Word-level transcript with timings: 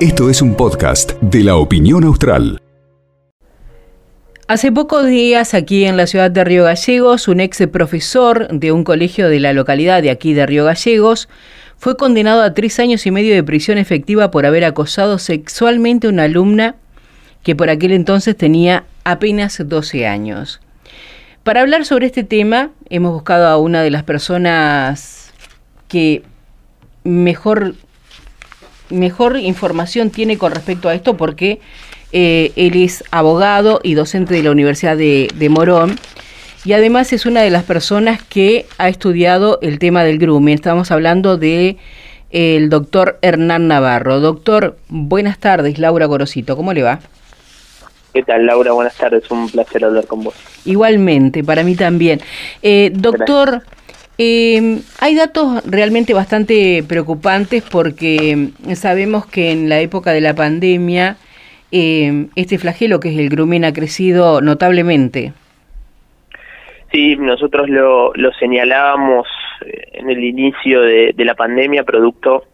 Esto 0.00 0.30
es 0.30 0.42
un 0.42 0.54
podcast 0.54 1.12
de 1.20 1.42
la 1.42 1.56
opinión 1.56 2.04
austral. 2.04 2.60
Hace 4.48 4.70
pocos 4.70 5.06
días, 5.06 5.54
aquí 5.54 5.84
en 5.84 5.96
la 5.96 6.06
ciudad 6.06 6.30
de 6.30 6.44
Río 6.44 6.64
Gallegos, 6.64 7.28
un 7.28 7.40
ex 7.40 7.66
profesor 7.66 8.46
de 8.48 8.72
un 8.72 8.84
colegio 8.84 9.28
de 9.28 9.40
la 9.40 9.52
localidad 9.52 10.02
de 10.02 10.10
aquí 10.10 10.34
de 10.34 10.46
Río 10.46 10.64
Gallegos 10.64 11.28
fue 11.78 11.96
condenado 11.96 12.42
a 12.42 12.54
tres 12.54 12.78
años 12.78 13.06
y 13.06 13.10
medio 13.10 13.34
de 13.34 13.42
prisión 13.42 13.78
efectiva 13.78 14.30
por 14.30 14.46
haber 14.46 14.64
acosado 14.64 15.18
sexualmente 15.18 16.06
a 16.06 16.10
una 16.10 16.24
alumna 16.24 16.76
que 17.42 17.56
por 17.56 17.70
aquel 17.70 17.92
entonces 17.92 18.36
tenía 18.36 18.84
apenas 19.04 19.60
12 19.64 20.06
años. 20.06 20.60
Para 21.42 21.60
hablar 21.60 21.84
sobre 21.84 22.06
este 22.06 22.24
tema, 22.24 22.70
hemos 22.90 23.12
buscado 23.12 23.46
a 23.46 23.56
una 23.56 23.82
de 23.82 23.90
las 23.90 24.02
personas 24.02 25.32
que 25.88 26.22
mejor 27.06 27.74
mejor 28.90 29.36
información 29.38 30.10
tiene 30.10 30.38
con 30.38 30.52
respecto 30.52 30.88
a 30.88 30.94
esto 30.94 31.16
porque 31.16 31.60
eh, 32.12 32.52
él 32.56 32.82
es 32.82 33.04
abogado 33.10 33.80
y 33.82 33.94
docente 33.94 34.34
de 34.34 34.42
la 34.42 34.50
Universidad 34.50 34.96
de, 34.96 35.48
Morón 35.50 35.98
y 36.64 36.72
además 36.72 37.12
es 37.12 37.26
una 37.26 37.42
de 37.42 37.50
las 37.50 37.64
personas 37.64 38.22
que 38.22 38.66
ha 38.78 38.88
estudiado 38.88 39.58
el 39.62 39.78
tema 39.78 40.02
del 40.02 40.18
grooming. 40.18 40.54
Estamos 40.54 40.90
hablando 40.90 41.36
de 41.36 41.76
el 42.30 42.70
doctor 42.70 43.18
Hernán 43.22 43.68
Navarro. 43.68 44.20
Doctor, 44.20 44.76
buenas 44.88 45.38
tardes, 45.38 45.78
Laura 45.78 46.06
Gorosito, 46.06 46.56
¿cómo 46.56 46.72
le 46.72 46.82
va? 46.82 47.00
¿Qué 48.12 48.22
tal, 48.22 48.46
Laura? 48.46 48.72
Buenas 48.72 48.96
tardes, 48.96 49.30
un 49.30 49.48
placer 49.48 49.84
hablar 49.84 50.06
con 50.06 50.24
vos. 50.24 50.34
Igualmente, 50.64 51.44
para 51.44 51.62
mí 51.62 51.76
también. 51.76 52.20
Eh, 52.62 52.90
doctor, 52.94 53.62
eh, 54.18 54.80
hay 55.00 55.14
datos 55.14 55.64
realmente 55.64 56.14
bastante 56.14 56.84
preocupantes 56.88 57.62
porque 57.62 58.50
sabemos 58.74 59.26
que 59.26 59.52
en 59.52 59.68
la 59.68 59.80
época 59.80 60.12
de 60.12 60.20
la 60.20 60.34
pandemia 60.34 61.16
eh, 61.72 62.28
este 62.36 62.58
flagelo 62.58 63.00
que 63.00 63.10
es 63.10 63.18
el 63.18 63.28
grumen 63.28 63.64
ha 63.64 63.72
crecido 63.72 64.40
notablemente. 64.40 65.32
Sí, 66.92 67.16
nosotros 67.16 67.68
lo, 67.68 68.14
lo 68.14 68.32
señalábamos 68.34 69.26
eh, 69.64 69.88
en 69.94 70.10
el 70.10 70.22
inicio 70.22 70.82
de, 70.82 71.14
la 71.18 71.34
pandemia 71.34 71.84
producto 71.84 72.44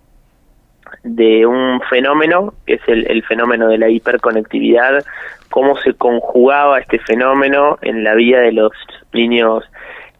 de 1.04 1.46
un 1.46 1.80
fenómeno, 1.90 2.54
que 2.66 2.74
es 2.74 2.80
el, 2.86 3.22
fenómeno 3.24 3.68
de 3.68 3.78
la 3.78 3.88
hiperconectividad, 3.88 5.04
cómo 5.50 5.76
se 5.78 5.94
conjugaba 5.94 6.78
este 6.78 6.98
fenómeno 6.98 7.78
en 7.82 8.04
la 8.04 8.14
vida 8.14 8.40
de 8.40 8.52
los 8.52 8.72
niños 9.12 9.64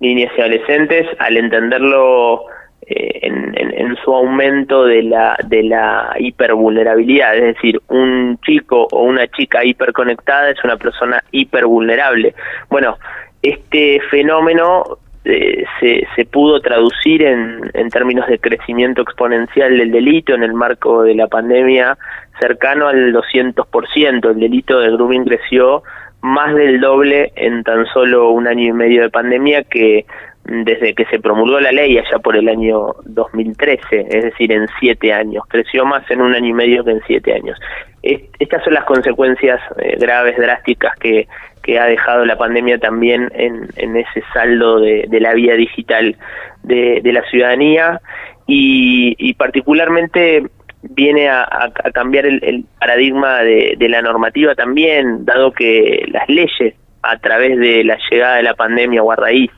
niñas 0.03 0.33
y 0.37 0.41
adolescentes 0.41 1.07
al 1.19 1.37
entenderlo 1.37 2.45
eh, 2.87 3.21
en, 3.23 3.55
en, 3.57 3.97
su 4.05 4.13
aumento 4.13 4.85
de 4.85 5.03
la 5.05 5.37
de 5.47 5.63
la 5.63 6.15
hipervulnerabilidad, 6.19 7.37
es 7.37 7.55
decir, 7.55 7.81
un 7.89 8.39
chico 8.45 8.89
o 8.91 9.05
una 9.05 9.29
chica 9.29 9.65
hiperconectada 9.65 10.51
es 10.51 10.63
una 10.65 10.77
persona 10.77 11.23
hipervulnerable. 11.31 12.35
Bueno, 12.69 12.97
este 13.41 14.01
fenómeno 14.11 14.83
eh, 15.25 15.65
se, 15.79 16.05
se 16.17 16.25
pudo 16.25 16.61
traducir 16.61 17.23
en, 17.23 17.71
en 17.75 17.89
términos 17.91 18.27
de 18.27 18.41
crecimiento 18.41 19.03
exponencial 19.03 19.79
del 19.79 19.93
delito 19.93 20.35
en 20.35 20.43
el 20.43 20.53
marco 20.53 21.05
de 21.05 21.15
la 21.15 21.29
pandemia 21.29 21.97
cercano 22.41 22.89
al 22.89 23.13
200%. 23.13 24.31
El 24.31 24.41
delito 24.41 24.81
de 24.81 24.91
grooming 24.91 25.25
creció 25.25 25.85
más 26.23 26.55
del 26.55 26.81
doble 26.81 27.33
en 27.37 27.63
tan 27.65 27.85
solo 27.87 28.31
un 28.31 28.47
año 28.47 28.69
y 28.69 28.73
medio 28.73 29.03
de 29.03 29.11
pandemia 29.11 29.65
que 29.65 30.07
desde 30.45 30.95
que 30.95 31.05
se 31.07 31.21
promulgó 31.21 31.61
la 31.61 31.71
ley 31.71 31.99
allá 31.99 32.19
por 32.19 32.37
el 32.37 32.49
año 32.49 32.95
2013, 33.05 34.07
es 34.09 34.25
decir, 34.25 34.51
en 34.51 34.67
siete 34.81 35.13
años. 35.13 35.45
Creció 35.49 35.85
más 35.85 36.09
en 36.11 36.21
un 36.21 36.35
año 36.35 36.49
y 36.49 36.53
medio 36.53 36.85
que 36.85 36.91
en 36.93 37.01
siete 37.07 37.35
años. 37.35 37.59
Estas 38.03 38.65
son 38.65 38.75
las 38.75 38.85
consecuencias 38.85 39.61
eh, 39.79 39.97
graves, 40.01 40.37
drásticas 40.37 40.97
que, 40.99 41.29
que 41.63 41.79
ha 41.79 41.87
dejado 41.87 42.25
la 42.25 42.37
pandemia 42.37 42.79
también 42.79 43.31
en, 43.35 43.69
en 43.77 43.97
ese 43.97 44.23
saldo 44.35 44.81
de, 44.81 45.07
de 45.09 45.21
la 45.21 45.35
vía 45.35 45.55
digital 45.55 46.17
de, 46.65 47.01
de 47.03 47.13
la 47.13 47.23
ciudadanía 47.31 48.01
y, 48.47 49.15
y 49.19 49.35
particularmente 49.35 50.43
viene 50.83 51.29
a, 51.29 51.73
cambiar 51.95 52.27
el, 52.27 52.65
paradigma 52.79 53.39
de, 53.39 53.77
la 53.89 54.03
normativa 54.03 54.55
también, 54.55 55.25
dado 55.25 55.53
que 55.53 56.05
las 56.09 56.29
leyes 56.29 56.75
a 57.03 57.19
través 57.19 57.59
de 57.59 57.85
la 57.85 57.99
llegada 58.11 58.37
de 58.37 58.43
la 58.43 58.55
pandemia 58.55 59.03
o 59.03 59.11
a 59.11 59.17
raíz 59.17 59.51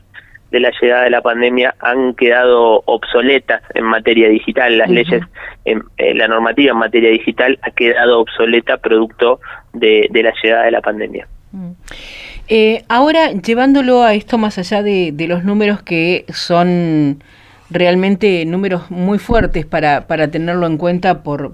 de 0.51 0.59
la 0.59 0.71
llegada 0.79 1.03
de 1.03 1.09
la 1.09 1.21
pandemia 1.21 1.75
han 1.79 2.13
quedado 2.13 2.81
obsoletas 2.85 3.61
en 3.73 3.83
materia 3.85 4.29
digital. 4.29 4.77
Las 4.77 4.89
leyes, 4.89 5.21
en, 5.65 5.83
eh, 5.97 6.13
la 6.13 6.27
normativa 6.27 6.71
en 6.71 6.77
materia 6.77 7.09
digital 7.09 7.59
ha 7.61 7.71
quedado 7.71 8.19
obsoleta 8.19 8.77
producto 8.77 9.39
de, 9.73 10.09
la 10.13 10.33
llegada 10.41 10.65
de 10.65 10.71
la 10.71 10.81
pandemia. 10.81 11.27
Mm. 11.51 11.71
Eh, 12.47 12.83
ahora, 12.87 13.31
llevándolo 13.31 14.03
a 14.03 14.13
esto 14.13 14.37
más 14.37 14.57
allá 14.59 14.83
de 14.83 15.25
los 15.27 15.43
números 15.43 15.81
que 15.81 16.25
son 16.29 17.19
realmente 17.75 18.45
números 18.45 18.89
muy 18.89 19.19
fuertes 19.19 19.65
para, 19.65 20.07
para 20.07 20.29
tenerlo 20.29 20.65
en 20.65 20.77
cuenta 20.77 21.23
por, 21.23 21.51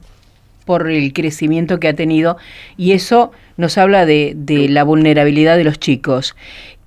por 0.66 0.90
el 0.90 1.12
crecimiento 1.14 1.80
que 1.80 1.88
ha 1.88 1.94
tenido 1.94 2.38
y 2.78 2.94
eso 2.94 3.32
nos 3.58 3.78
habla 3.78 4.06
de, 4.06 4.34
de 4.36 4.70
la 4.70 4.84
vulnerabilidad 4.84 5.58
de 5.58 5.64
los 5.64 5.80
chicos. 5.80 6.36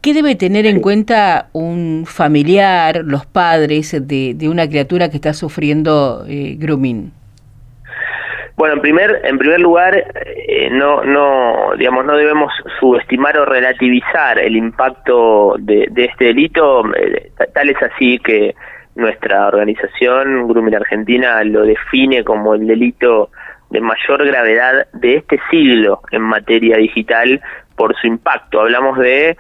¿Qué 0.01 0.15
debe 0.15 0.35
tener 0.35 0.67
en 0.67 0.81
cuenta 0.81 1.49
un 1.53 2.05
familiar, 2.07 3.03
los 3.05 3.27
padres 3.27 3.93
de, 4.07 4.35
de 4.35 4.49
una 4.49 4.69
criatura 4.69 5.09
que 5.09 5.17
está 5.17 5.33
sufriendo 5.33 6.25
eh, 6.29 6.57
grooming? 6.59 7.11
Bueno, 8.57 8.75
en 8.75 8.83
primer, 8.83 9.21
en 9.25 9.37
primer 9.37 9.61
lugar, 9.61 9.97
eh, 9.97 10.69
no, 10.71 11.03
no, 11.03 11.75
digamos, 11.77 12.05
no 12.05 12.17
debemos 12.17 12.53
subestimar 12.79 13.37
o 13.39 13.45
relativizar 13.47 14.39
el 14.39 14.57
impacto 14.57 15.57
de, 15.59 15.89
de 15.91 16.05
este 16.05 16.27
delito. 16.27 16.85
Eh, 16.95 17.33
tal 17.53 17.71
es 17.71 17.83
así 17.83 18.21
que 18.21 18.55
nuestra 18.95 19.47
organización, 19.47 20.47
Grooming 20.49 20.77
Argentina, 20.77 21.43
lo 21.45 21.63
define 21.63 22.25
como 22.25 22.55
el 22.55 22.67
delito 22.67 23.31
de 23.71 23.81
mayor 23.81 24.25
gravedad 24.25 24.87
de 24.93 25.17
este 25.17 25.41
siglo 25.51 26.01
en 26.11 26.23
materia 26.23 26.77
digital 26.77 27.41
por 27.77 27.97
su 27.97 28.07
impacto. 28.07 28.61
Hablamos 28.61 28.99
de 28.99 29.37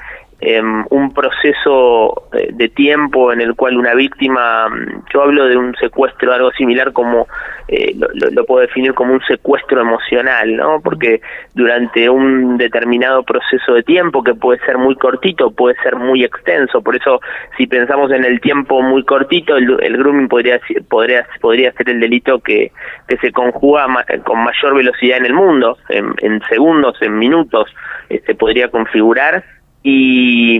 un 0.90 1.12
proceso 1.14 2.28
eh, 2.32 2.50
de 2.52 2.68
tiempo 2.68 3.32
en 3.32 3.40
el 3.40 3.54
cual 3.54 3.76
una 3.76 3.94
víctima, 3.94 4.68
mm, 4.68 5.04
yo 5.12 5.22
hablo 5.22 5.46
de 5.46 5.56
un 5.56 5.74
secuestro, 5.76 6.32
algo 6.32 6.50
similar 6.52 6.92
como, 6.92 7.26
eh, 7.68 7.94
lo, 8.14 8.44
puedo 8.44 8.60
definir 8.60 8.94
como 8.94 9.14
un 9.14 9.22
secuestro 9.22 9.80
emocional, 9.80 10.56
¿no? 10.56 10.80
Porque 10.82 11.20
durante 11.54 12.10
un 12.10 12.58
determinado 12.58 13.22
proceso 13.22 13.74
de 13.74 13.82
tiempo, 13.82 14.22
que 14.22 14.34
puede 14.34 14.58
ser 14.66 14.76
muy 14.76 14.96
cortito, 14.96 15.50
puede 15.50 15.76
ser 15.82 15.96
muy 15.96 16.24
extenso, 16.24 16.82
por 16.82 16.96
eso 16.96 17.20
si 17.56 17.66
pensamos 17.66 18.12
en 18.12 18.24
el 18.24 18.40
tiempo 18.40 18.82
muy 18.82 19.04
cortito, 19.04 19.56
el, 19.56 19.96
grooming 19.96 20.28
podría, 20.28 20.60
podría, 20.88 21.26
podría 21.40 21.72
ser 21.72 21.88
el 21.88 22.00
delito 22.00 22.40
que, 22.40 22.70
que 23.08 23.16
se 23.18 23.32
conjuga 23.32 23.86
con 24.24 24.44
mayor 24.44 24.74
velocidad 24.74 25.18
en 25.18 25.26
el 25.26 25.32
mundo, 25.32 25.78
en, 25.88 26.14
en 26.18 26.42
segundos, 26.48 27.00
en 27.00 27.18
minutos, 27.18 27.70
se 28.08 28.16
este, 28.16 28.34
podría 28.34 28.68
configurar 28.68 29.44
y, 29.86 30.58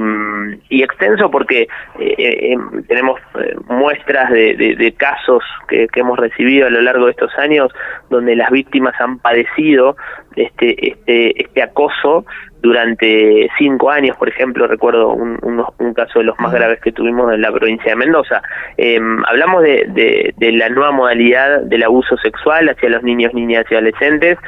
y 0.69 0.83
extenso 0.83 1.31
porque 1.31 1.63
eh, 1.99 2.15
eh, 2.19 2.53
em, 2.53 2.83
tenemos 2.85 3.19
eh, 3.41 3.57
muestras 3.69 4.31
de, 4.31 4.55
de, 4.55 4.93
casos 4.93 5.43
que, 5.67 5.89
que, 5.89 6.01
hemos 6.01 6.19
recibido 6.19 6.67
a 6.67 6.71
lo 6.71 6.83
largo 6.83 7.07
de 7.07 7.13
estos 7.13 7.33
años 7.39 7.73
donde 8.11 8.37
las 8.37 8.51
víctimas 8.51 8.95
han 9.01 9.19
padecido 9.19 9.97
este 10.37 10.91
este 10.91 11.43
este 11.43 11.63
acoso 11.63 12.27
durante 12.65 13.47
cinco 13.59 13.91
años, 13.91 14.17
por 14.17 14.27
ejemplo, 14.27 14.67
recuerdo 14.67 15.11
un, 15.11 15.39
un, 15.43 15.93
caso 15.93 16.21
de 16.21 16.25
los 16.25 16.41
más 16.41 16.51
graves 16.51 16.81
que 16.81 16.93
tuvimos 16.93 17.31
en 17.35 17.43
la 17.43 17.53
provincia 17.53 17.91
de 17.91 17.97
Mendoza. 17.97 18.41
Em, 18.79 19.23
hablamos 19.27 19.63
de, 19.63 20.33
de, 20.35 20.53
la 20.53 20.71
nueva 20.71 20.91
modalidad 20.91 21.61
del 21.61 21.83
abuso 21.83 22.17
sexual 22.17 22.71
hacia 22.71 22.89
los 22.89 23.03
niños, 23.03 23.35
niñas 23.35 23.67
y 23.71 23.75
adolescentes, 23.75 24.39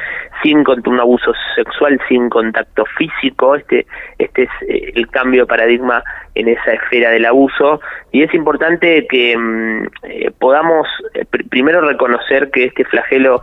sin 0.43 0.64
un 0.87 0.99
abuso 0.99 1.32
sexual, 1.55 2.00
sin 2.08 2.31
contacto 2.31 2.87
físico. 2.96 3.55
Este, 3.55 3.87
este 4.19 4.44
es 4.44 4.50
eh, 4.67 4.93
el 4.94 5.08
cambio 5.08 5.43
de 5.43 5.46
paradigma 5.49 6.02
en 6.35 6.49
esa 6.49 6.73
esfera 6.73 7.11
del 7.11 7.26
abuso 7.26 7.81
y 8.12 8.23
es 8.23 8.32
importante 8.32 9.06
que 9.08 9.32
em, 9.32 9.85
eh, 10.05 10.31
podamos 10.38 10.88
eh, 11.12 11.26
primero 11.50 11.82
reconocer 11.82 12.50
que 12.50 12.64
este 12.64 12.85
flagelo, 12.87 13.43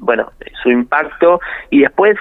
bueno, 0.00 0.30
su 0.62 0.70
impacto 0.70 1.40
y 1.70 1.80
después 1.80 2.18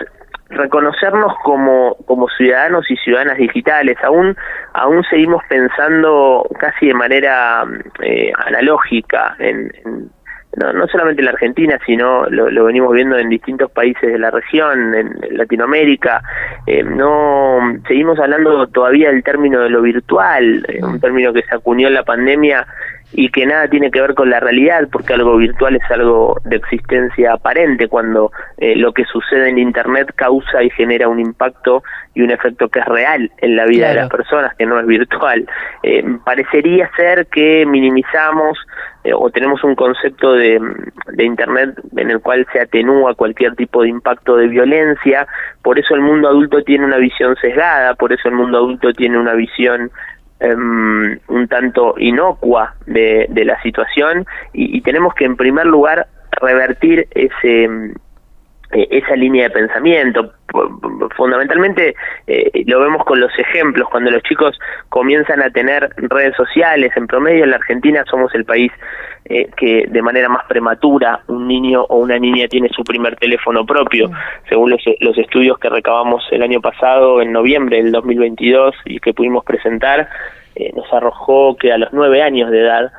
reconocernos 0.49 1.33
como, 1.43 1.95
como 2.05 2.27
ciudadanos 2.29 2.89
y 2.89 2.95
ciudadanas 2.97 3.37
digitales. 3.37 3.97
Aún, 4.03 4.35
aún 4.73 5.03
seguimos 5.09 5.43
pensando 5.49 6.47
casi 6.59 6.87
de 6.87 6.93
manera 6.93 7.63
eh, 8.01 8.31
analógica 8.45 9.35
en, 9.39 9.71
no, 10.57 10.73
no, 10.73 10.87
solamente 10.87 11.21
en 11.21 11.25
la 11.25 11.31
Argentina, 11.31 11.79
sino 11.85 12.25
lo, 12.29 12.65
venimos 12.65 12.91
viendo 12.91 13.17
en 13.17 13.29
distintos 13.29 13.69
países 13.71 14.11
de 14.11 14.17
la 14.17 14.31
región, 14.31 14.93
en, 14.95 15.15
Latinoamérica. 15.31 16.23
Eh, 16.65 16.83
no 16.83 17.59
seguimos 17.87 18.19
hablando 18.19 18.67
todavía 18.67 19.11
del 19.11 19.23
término 19.23 19.61
de 19.61 19.69
lo 19.69 19.81
virtual, 19.81 20.65
eh, 20.67 20.83
un 20.83 20.99
término 20.99 21.31
que 21.31 21.43
se 21.43 21.55
acuñó 21.55 21.87
en 21.87 21.93
la 21.93 22.03
pandemia 22.03 22.65
y 23.13 23.29
que 23.29 23.45
nada 23.45 23.67
tiene 23.67 23.89
que 23.89 24.01
ver 24.01 24.15
con 24.15 24.29
la 24.29 24.39
realidad, 24.39 24.87
porque 24.91 25.13
algo 25.13 25.37
virtual 25.37 25.75
es 25.75 25.91
algo 25.91 26.39
de 26.43 26.57
existencia 26.57 27.33
aparente, 27.33 27.87
cuando 27.87 28.31
eh, 28.57 28.75
lo 28.75 28.91
que 28.91 29.05
sucede 29.05 29.49
en 29.49 29.57
Internet 29.57 30.11
causa 30.15 30.61
y 30.63 30.69
genera 30.71 31.07
un 31.07 31.19
impacto 31.19 31.83
y 32.13 32.21
un 32.21 32.31
efecto 32.31 32.67
que 32.67 32.79
es 32.79 32.85
real 32.85 33.31
en 33.37 33.55
la 33.55 33.65
vida 33.65 33.89
de 33.89 33.95
las 33.95 34.09
personas, 34.09 34.55
que 34.55 34.65
no 34.65 34.79
es 34.79 34.85
virtual. 34.85 35.47
Eh, 35.83 36.03
parecería 36.25 36.89
ser 36.97 37.27
que 37.27 37.65
minimizamos 37.65 38.57
eh, 39.07 39.13
o 39.13 39.29
tenemos 39.29 39.63
un 39.63 39.75
concepto 39.75 40.33
de, 40.33 40.59
Internet 41.19 41.79
en 41.95 42.11
el 42.11 42.19
cual 42.19 42.45
se 42.53 42.59
atenúa 42.59 43.15
cualquier 43.15 43.55
tipo 43.55 43.81
de 43.81 43.89
impacto 43.89 44.35
de 44.35 44.47
violencia, 44.47 45.27
por 45.63 45.79
eso 45.79 45.95
el 45.95 46.01
mundo 46.01 46.27
adulto 46.27 46.61
tiene 46.63 46.85
una 46.85 46.97
visión 46.97 47.35
sesgada, 47.41 47.95
por 47.95 48.13
eso 48.13 48.29
el 48.29 48.35
mundo 48.35 48.59
adulto 48.59 48.93
tiene 48.93 49.17
una 49.17 49.33
visión 49.33 49.91
Em, 50.39 51.17
un 51.29 51.47
tanto 51.47 51.95
inocua 51.97 52.75
de, 52.85 53.25
de 53.27 53.43
la 53.43 53.59
situación 53.63 54.27
y, 54.53 54.81
tenemos 54.81 55.15
que 55.15 55.25
en 55.25 55.35
primer 55.35 55.65
lugar 55.65 56.05
revertir 56.39 57.07
ese 57.09 57.67
eh, 58.71 58.85
esa 58.91 59.15
línea 59.15 59.43
de 59.43 59.51
pensamiento. 59.51 60.33
Fundamentalmente 61.15 61.95
eh, 62.27 62.63
lo 62.65 62.81
vemos 62.81 63.05
con 63.05 63.17
los 63.19 63.31
ejemplos, 63.39 63.87
cuando 63.89 64.11
los 64.11 64.21
chicos 64.23 64.59
comienzan 64.89 65.41
a 65.41 65.49
tener 65.49 65.89
redes 65.95 66.35
sociales, 66.35 66.91
en 66.97 67.07
promedio 67.07 67.45
en 67.45 67.51
la 67.51 67.57
Argentina 67.57 68.03
somos 68.09 68.35
el 68.35 68.43
país 68.43 68.69
eh, 69.23 69.49
que 69.55 69.85
de 69.87 70.01
manera 70.01 70.27
más 70.27 70.45
prematura 70.47 71.21
un 71.27 71.47
niño 71.47 71.83
o 71.83 71.99
una 71.99 72.19
niña 72.19 72.49
tiene 72.49 72.67
su 72.75 72.83
primer 72.83 73.15
teléfono 73.15 73.65
propio, 73.65 74.09
según 74.49 74.71
los, 74.71 74.83
los 74.99 75.17
estudios 75.17 75.57
que 75.59 75.69
recabamos 75.69 76.25
el 76.31 76.43
año 76.43 76.59
pasado, 76.59 77.21
en 77.21 77.31
noviembre 77.31 77.81
del 77.81 77.93
2022, 77.93 78.75
y 78.83 78.99
que 78.99 79.13
pudimos 79.13 79.45
presentar, 79.45 80.09
nos 80.75 80.91
arrojó 80.91 81.55
que 81.55 81.71
a 81.71 81.77
los 81.77 81.93
nueve 81.93 82.21
años 82.21 82.51
de 82.51 82.61
edad 82.61 82.91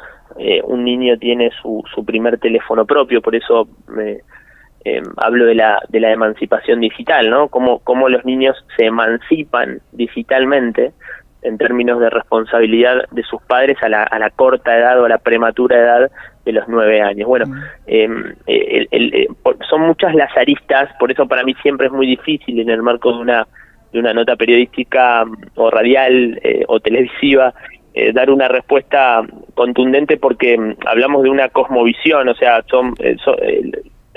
un 0.65 0.85
niño 0.85 1.19
tiene 1.19 1.51
su, 1.61 1.83
su 1.93 2.05
primer 2.05 2.39
teléfono 2.39 2.87
propio, 2.87 3.21
por 3.21 3.35
eso... 3.35 3.69
eh, 4.85 5.03
hablo 5.17 5.47
de 5.47 5.55
la, 5.55 5.81
de 5.89 6.01
la 6.01 6.13
emancipación 6.13 6.81
digital, 6.81 7.31
¿no? 7.31 7.49
Cómo, 7.49 7.81
cómo 7.81 8.09
los 8.09 8.25
niños 8.25 8.57
se 8.77 8.87
emancipan 8.87 9.81
digitalmente 9.93 10.93
en 11.43 11.57
términos 11.57 12.01
de 12.01 12.11
responsabilidad 12.11 13.05
de 13.11 13.23
sus 13.23 13.41
padres 13.43 13.77
a 13.83 13.89
la, 13.89 14.03
a 14.03 14.19
la 14.19 14.31
corta 14.31 14.77
edad 14.77 15.01
o 15.01 15.05
a 15.05 15.09
la 15.09 15.19
prematura 15.19 15.79
edad 15.79 16.11
de 16.45 16.53
los 16.53 16.67
nueve 16.69 17.01
años. 17.01 17.29
Bueno, 17.29 17.47
em, 17.87 18.35
eh, 18.47 19.29
son 19.69 19.83
muchas 19.83 20.15
las 20.15 20.35
aristas, 20.37 20.91
por 20.99 21.13
eso 21.13 21.27
para 21.27 21.45
mí 21.45 21.55
siempre 21.63 21.87
es 21.87 21.93
muy 21.93 22.07
difícil 22.07 22.59
en 22.61 22.71
el 22.71 22.83
marco 22.83 23.13
de 23.13 23.19
una, 23.19 23.47
de 23.93 23.99
una 23.99 24.13
nota 24.13 24.35
periodística 24.35 25.25
mm, 25.25 25.37
o 25.57 25.71
radial 25.71 26.41
eh, 26.43 26.65
o 26.67 26.81
televisiva 26.81 27.55
eh, 27.95 28.13
dar 28.13 28.31
una 28.31 28.49
respuesta 28.49 29.23
contundente 29.55 30.17
porque 30.17 30.57
mm, 30.57 30.77
hablamos 30.87 31.23
de 31.23 31.31
una 31.31 31.49
cosmovisión, 31.51 32.29
o 32.29 32.35
sea, 32.35 32.63
son, 32.69 32.95
son 33.25 33.37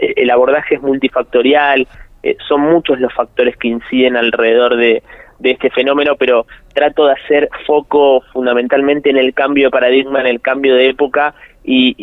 el 0.01 0.29
abordaje 0.29 0.75
es 0.75 0.81
multifactorial, 0.81 1.87
eh, 2.23 2.37
son 2.47 2.61
muchos 2.61 2.99
los 2.99 3.13
factores 3.13 3.57
que 3.57 3.67
inciden 3.67 4.15
alrededor 4.15 4.75
de, 4.77 5.03
este 5.43 5.71
fenómeno, 5.71 6.15
pero 6.17 6.45
trato 6.75 7.07
de 7.07 7.13
hacer 7.13 7.49
foco 7.65 8.21
fundamentalmente 8.31 9.09
en 9.09 9.17
el 9.17 9.33
cambio 9.33 9.67
de 9.67 9.71
paradigma, 9.71 10.21
en 10.21 10.27
el 10.27 10.39
cambio 10.39 10.75
de 10.75 10.89
época 10.89 11.33
y, 11.63 11.95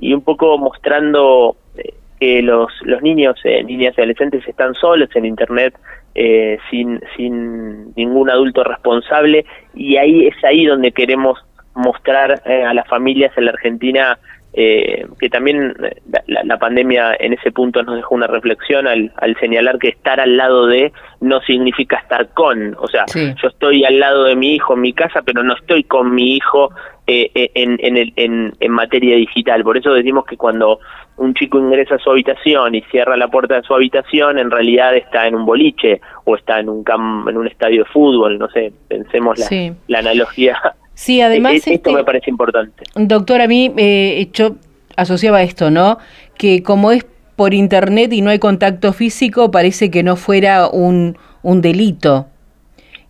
y, 0.00 0.14
un 0.14 0.20
poco 0.20 0.56
mostrando 0.56 1.56
eh, 1.76 1.94
que 2.20 2.42
los, 2.42 2.70
los 2.82 3.02
niños, 3.02 3.40
eh, 3.42 3.64
niñas 3.64 3.94
y 3.96 4.00
adolescentes 4.00 4.46
están 4.46 4.74
solos 4.74 5.08
en 5.16 5.24
Internet 5.24 5.74
eh, 6.14 6.58
sin, 6.70 7.00
sin 7.16 7.92
ningún 7.96 8.30
adulto 8.30 8.62
responsable 8.62 9.44
y 9.74 9.96
ahí 9.96 10.28
es 10.28 10.44
ahí 10.44 10.64
donde 10.64 10.92
queremos 10.92 11.44
mostrar 11.74 12.40
a 12.46 12.72
las 12.72 12.86
familias 12.86 13.36
en 13.36 13.46
la 13.46 13.50
Argentina 13.50 14.16
eh, 14.58 15.06
que 15.20 15.28
también 15.28 15.74
eh, 15.84 16.00
la, 16.26 16.56
pandemia 16.56 17.14
en 17.20 17.34
ese 17.34 17.52
punto 17.52 17.82
nos 17.82 17.96
dejó 17.96 18.14
una 18.14 18.26
reflexión 18.26 18.86
al, 18.86 19.12
al, 19.16 19.38
señalar 19.38 19.78
que 19.78 19.88
estar 19.88 20.18
al 20.18 20.38
lado 20.38 20.66
de 20.66 20.94
no 21.20 21.42
significa 21.42 21.98
estar 21.98 22.30
con, 22.30 22.74
o 22.80 22.88
sea, 22.88 23.04
yo 23.14 23.48
estoy 23.48 23.84
al 23.84 24.00
lado 24.00 24.24
de 24.24 24.34
mi 24.34 24.54
hijo 24.54 24.72
en 24.72 24.80
mi 24.80 24.94
casa, 24.94 25.20
pero 25.20 25.42
no 25.42 25.54
estoy 25.54 25.84
con 25.84 26.14
mi 26.14 26.36
hijo 26.36 26.70
eh, 27.06 27.30
eh 27.34 27.50
en, 27.54 27.76
en, 27.82 27.98
el, 27.98 28.14
en, 28.16 28.54
en 28.58 28.72
materia 28.72 29.16
digital. 29.16 29.62
Por 29.62 29.76
eso 29.76 29.92
decimos 29.92 30.24
que 30.24 30.38
cuando 30.38 30.80
un 31.18 31.34
chico 31.34 31.58
ingresa 31.58 31.96
a 31.96 31.98
su 31.98 32.10
habitación 32.10 32.74
y 32.74 32.80
cierra 32.90 33.14
la 33.18 33.28
puerta 33.28 33.56
de 33.56 33.62
su 33.62 33.74
habitación, 33.74 34.38
en 34.38 34.50
realidad 34.50 34.96
está 34.96 35.26
en 35.26 35.34
un 35.34 35.44
boliche 35.44 36.00
o 36.24 36.34
está 36.34 36.60
en 36.60 36.70
un, 36.70 36.82
en 37.28 37.36
un 37.36 37.46
estadio 37.46 37.84
de 37.84 37.90
fútbol, 37.90 38.38
no 38.38 38.48
sé, 38.48 38.72
pensemos 38.88 39.38
la, 39.38 39.74
la 39.88 39.98
analogía 39.98 40.58
Sí, 40.96 41.20
además... 41.20 41.52
E-, 41.52 41.56
esto 41.56 41.70
este, 41.72 41.92
me 41.92 42.04
parece 42.04 42.30
importante. 42.30 42.82
Doctor, 42.96 43.42
a 43.42 43.46
mí 43.46 43.72
eh, 43.76 44.28
yo 44.32 44.56
asociaba 44.96 45.42
esto, 45.42 45.70
¿no? 45.70 45.98
Que 46.36 46.62
como 46.62 46.90
es 46.90 47.06
por 47.36 47.52
internet 47.52 48.12
y 48.14 48.22
no 48.22 48.30
hay 48.30 48.38
contacto 48.38 48.94
físico, 48.94 49.50
parece 49.50 49.90
que 49.90 50.02
no 50.02 50.16
fuera 50.16 50.68
un, 50.68 51.18
un 51.42 51.60
delito. 51.60 52.26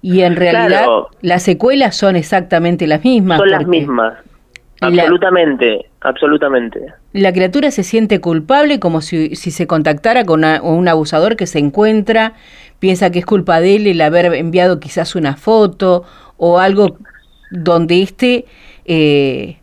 Y 0.03 0.23
en 0.23 0.37
realidad 0.37 0.87
las 1.21 1.43
secuelas 1.43 1.97
son 1.97 2.17
exactamente 2.17 2.87
las 2.87 3.05
mismas. 3.05 3.39
Son 3.39 3.51
las 3.51 3.67
mismas. 3.67 4.15
Absolutamente, 4.81 5.87
absolutamente. 6.01 6.93
La 7.13 7.33
criatura 7.33 7.71
se 7.71 7.83
siente 7.83 8.21
culpable 8.21 8.79
como 8.79 9.01
si, 9.01 9.35
si 9.37 9.51
se 9.51 9.67
contactara 9.67 10.25
con 10.25 10.45
un 10.45 10.89
abusador 10.89 11.37
que 11.37 11.47
se 11.47 11.61
encuentra, 11.61 12.35
piensa 12.79 13.11
que 13.11 13.21
es 13.21 13.27
culpa 13.27 13.61
de 13.61 13.77
él 13.77 13.87
el 13.87 14.01
haber 14.01 14.27
enviado 14.35 14.81
quizás 14.81 15.15
una 15.15 15.37
foto 15.37 16.05
o 16.37 16.59
algo 16.59 16.99
donde 17.51 18.03
este 18.03 18.45
eh, 18.85 19.57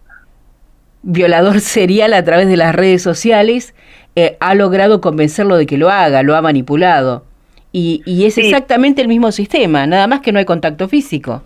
violador 1.01 1.59
serial 1.61 2.13
a 2.13 2.23
través 2.23 2.47
de 2.47 2.57
las 2.57 2.75
redes 2.75 3.01
sociales 3.01 3.75
eh, 4.15 4.37
ha 4.39 4.55
logrado 4.55 5.01
convencerlo 5.01 5.57
de 5.57 5.65
que 5.65 5.77
lo 5.77 5.89
haga, 5.89 6.23
lo 6.23 6.35
ha 6.35 6.41
manipulado. 6.41 7.25
Y, 7.71 8.03
y 8.05 8.25
es 8.25 8.37
exactamente 8.37 9.01
el 9.01 9.07
mismo 9.07 9.31
sistema, 9.31 9.87
nada 9.87 10.05
más 10.05 10.19
que 10.19 10.31
no 10.31 10.37
hay 10.37 10.45
contacto 10.45 10.87
físico. 10.87 11.41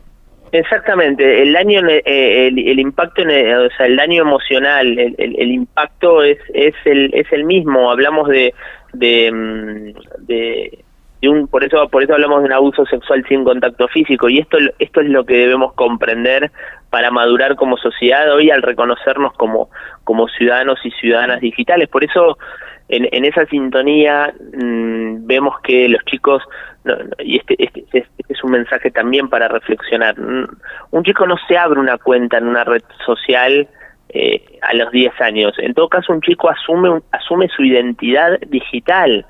Exactamente, 0.51 1.41
el 1.41 1.53
daño, 1.53 1.81
eh, 1.87 2.47
el, 2.47 2.79
impacto, 2.79 3.21
o 3.21 3.77
sea, 3.77 3.85
el 3.85 3.95
daño 3.95 4.21
emocional, 4.21 4.97
el, 4.97 5.15
el, 5.17 5.51
impacto 5.51 6.23
es 6.23 6.37
es 6.53 6.73
el 6.85 7.13
es 7.13 7.31
el 7.31 7.43
mismo. 7.43 7.91
Hablamos 7.91 8.29
de 8.29 8.53
de, 8.93 9.31
mm, 9.31 10.27
un, 11.23 11.47
por 11.47 11.63
eso 11.63 11.87
por 11.89 12.03
eso 12.03 12.13
hablamos 12.13 12.41
de 12.41 12.45
un 12.45 12.53
abuso 12.53 12.85
sexual 12.85 13.25
sin 13.27 13.43
contacto 13.43 13.87
físico 13.87 14.29
y 14.29 14.39
esto 14.39 14.57
esto 14.77 15.01
es 15.01 15.09
lo 15.09 15.25
que 15.25 15.35
debemos 15.35 15.73
comprender 15.73 16.51
para 16.91 17.09
madurar 17.09 17.55
como 17.55 17.77
sociedad 17.77 18.31
hoy 18.33 18.51
al 18.51 18.61
reconocernos 18.61 19.33
como 19.33 19.69
como 20.03 20.27
ciudadanos 20.27 20.79
y 20.85 20.91
ciudadanas 20.91 21.41
digitales. 21.41 21.89
Por 21.89 22.03
eso 22.03 22.37
en, 22.89 23.07
en 23.11 23.25
esa 23.25 23.45
sintonía 23.47 24.33
mm, 24.53 25.25
vemos 25.25 25.55
que 25.61 25.89
los 25.89 26.03
chicos 26.05 26.43
y 27.19 27.37
este, 27.37 27.55
este, 27.57 27.83
este, 27.91 28.23
es 28.29 28.43
un 28.43 28.51
mensaje 28.51 28.91
también 28.91 29.27
para 29.27 29.47
reflexionar 29.47 30.17
mm, 30.19 30.47
un 30.91 31.03
chico 31.03 31.25
no 31.25 31.35
se 31.47 31.57
abre 31.57 31.79
una 31.79 31.97
cuenta 31.97 32.37
en 32.37 32.47
una 32.47 32.63
red 32.63 32.83
social 33.05 33.67
eh, 34.09 34.41
a 34.61 34.73
los 34.73 34.89
10 34.91 35.19
años. 35.19 35.53
En 35.57 35.73
todo 35.73 35.89
caso 35.89 36.13
un 36.13 36.21
chico 36.21 36.49
asume 36.49 37.01
asume 37.11 37.49
su 37.49 37.63
identidad 37.63 38.39
digital 38.47 39.25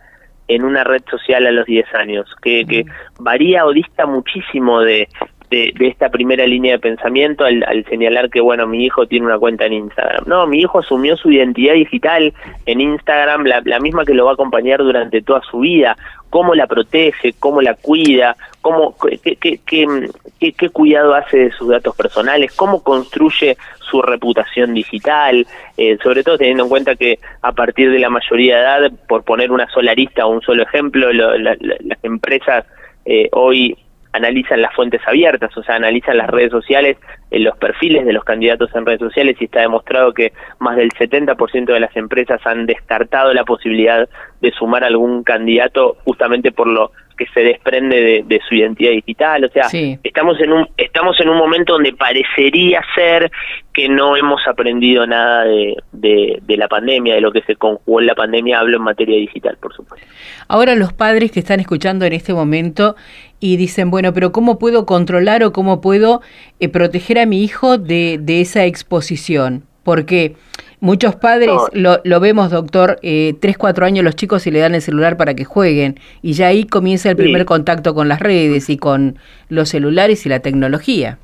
en 0.47 0.63
una 0.63 0.83
red 0.83 1.03
social 1.09 1.45
a 1.45 1.51
los 1.51 1.65
10 1.65 1.93
años, 1.95 2.33
que, 2.41 2.65
que 2.65 2.85
varía 3.19 3.65
o 3.65 3.73
dista 3.73 4.05
muchísimo 4.05 4.81
de, 4.81 5.07
de, 5.49 5.73
esta 5.79 6.09
primera 6.09 6.45
línea 6.45 6.73
de 6.73 6.79
pensamiento 6.79 7.45
al, 7.45 7.63
al, 7.63 7.85
señalar 7.85 8.29
que, 8.29 8.41
bueno, 8.41 8.67
mi 8.67 8.85
hijo 8.85 9.05
tiene 9.05 9.25
una 9.25 9.39
cuenta 9.39 9.65
en 9.65 9.73
Instagram. 9.73 10.25
No, 10.27 10.45
mi 10.45 10.59
hijo 10.59 10.79
asumió 10.79 11.15
su 11.15 11.31
identidad 11.31 11.73
digital 11.73 12.33
en 12.65 12.81
Instagram, 12.81 13.45
la, 13.45 13.61
la 13.63 13.79
misma 13.79 14.05
que 14.05 14.13
lo 14.13 14.25
va 14.25 14.31
a 14.31 14.33
acompañar 14.33 14.79
durante 14.79 15.21
toda 15.21 15.41
su 15.49 15.59
vida. 15.59 15.95
Cómo 16.29 16.53
la 16.53 16.67
protege, 16.67 17.33
cómo 17.39 17.61
la 17.61 17.75
cuida, 17.75 18.35
cómo, 18.61 18.95
qué, 19.23 19.37
qué, 19.37 19.59
qué, 19.65 20.69
cuidado 20.69 21.15
hace 21.15 21.37
de 21.37 21.51
sus 21.51 21.69
datos 21.69 21.95
personales, 21.95 22.53
cómo 22.53 22.83
construye 22.83 23.55
su 23.79 24.01
reputación 24.01 24.73
digital, 24.73 25.47
eh, 25.77 25.97
sobre 26.03 26.23
todo 26.23 26.37
teniendo 26.37 26.63
en 26.63 26.69
cuenta 26.69 26.95
que 26.97 27.19
a 27.41 27.53
partir 27.53 27.89
de 27.89 27.99
la 27.99 28.09
mayoría 28.09 28.57
de 28.57 28.61
edad, 28.61 28.91
por 29.07 29.23
poner 29.23 29.51
una 29.53 29.69
sola 29.69 29.93
lista 29.93 30.25
o 30.25 30.31
un 30.31 30.41
solo 30.41 30.63
ejemplo, 30.63 31.13
las 31.13 32.03
empresas 32.03 32.65
eh, 33.05 33.29
hoy 33.31 33.77
analizan 34.17 34.61
las 34.61 34.73
fuentes 34.75 35.01
abiertas, 35.07 35.55
o 35.55 35.63
sea, 35.63 35.75
analizan 35.75 36.17
las 36.17 36.27
redes 36.29 36.51
sociales, 36.51 36.97
en 37.31 37.43
los 37.43 37.57
perfiles 37.57 38.05
de 38.05 38.13
los 38.13 38.23
candidatos 38.23 38.69
en 38.73 38.85
redes 38.85 38.99
sociales 38.99 39.35
y 39.39 39.45
está 39.45 39.61
demostrado 39.61 40.13
que 40.13 40.33
más 40.59 40.75
del 40.77 40.91
70% 40.91 41.65
de 41.65 41.79
las 41.79 41.95
empresas 41.95 42.39
han 42.45 42.65
descartado 42.65 43.33
la 43.33 43.43
posibilidad 43.43 44.07
de 44.41 44.51
sumar 44.51 44.83
algún 44.83 45.23
candidato 45.23 45.97
justamente 46.03 46.51
por 46.51 46.67
lo 46.67 46.91
que 47.17 47.25
se 47.33 47.41
desprende 47.41 48.23
de, 48.25 48.41
su 48.47 48.55
identidad 48.55 48.91
digital, 48.91 49.43
o 49.43 49.49
sea, 49.49 49.67
estamos 50.03 50.39
en 50.39 50.53
un 50.53 50.67
estamos 50.77 51.19
en 51.19 51.29
un 51.29 51.37
momento 51.37 51.73
donde 51.73 51.91
parecería 51.93 52.81
ser 52.93 53.31
que 53.73 53.89
no 53.89 54.15
hemos 54.15 54.39
aprendido 54.47 55.05
nada 55.07 55.43
de, 55.43 55.75
de, 55.91 56.57
la 56.57 56.67
pandemia, 56.67 57.15
de 57.15 57.21
lo 57.21 57.31
que 57.31 57.41
se 57.41 57.55
conjugó 57.55 57.99
en 58.01 58.05
la 58.05 58.15
pandemia, 58.15 58.59
hablo 58.59 58.77
en 58.77 58.83
materia 58.83 59.17
digital, 59.17 59.57
por 59.59 59.73
supuesto. 59.75 60.07
Ahora 60.47 60.75
los 60.75 60.93
padres 60.93 61.31
que 61.31 61.39
están 61.39 61.59
escuchando 61.59 62.05
en 62.05 62.13
este 62.13 62.33
momento 62.33 62.95
y 63.39 63.57
dicen, 63.57 63.89
bueno, 63.89 64.13
pero 64.13 64.31
¿cómo 64.31 64.59
puedo 64.59 64.85
controlar 64.85 65.43
o 65.43 65.51
cómo 65.51 65.81
puedo 65.81 66.21
eh, 66.59 66.69
proteger 66.69 67.17
a 67.19 67.25
mi 67.25 67.43
hijo 67.43 67.79
de, 67.79 68.19
de 68.21 68.41
esa 68.41 68.65
exposición? 68.65 69.63
Porque 69.83 70.35
muchos 70.79 71.15
padres, 71.15 71.55
lo, 71.73 71.99
lo, 72.03 72.19
vemos, 72.19 72.51
doctor, 72.51 72.99
eh, 73.01 73.35
tres, 73.39 73.57
cuatro 73.57 73.85
años 73.85 74.03
los 74.03 74.15
chicos 74.15 74.45
y 74.47 74.51
le 74.51 74.59
dan 74.59 74.75
el 74.75 74.81
celular 74.81 75.17
para 75.17 75.35
que 75.35 75.45
jueguen. 75.45 75.99
Y 76.21 76.33
ya 76.33 76.47
ahí 76.47 76.65
comienza 76.65 77.09
el 77.09 77.15
primer 77.15 77.45
contacto 77.45 77.93
con 77.93 78.07
las 78.07 78.19
redes 78.19 78.69
y 78.69 78.77
con 78.77 79.17
los 79.49 79.69
celulares 79.69 80.25
y 80.25 80.29
la 80.29 80.39
tecnología. 80.39 81.17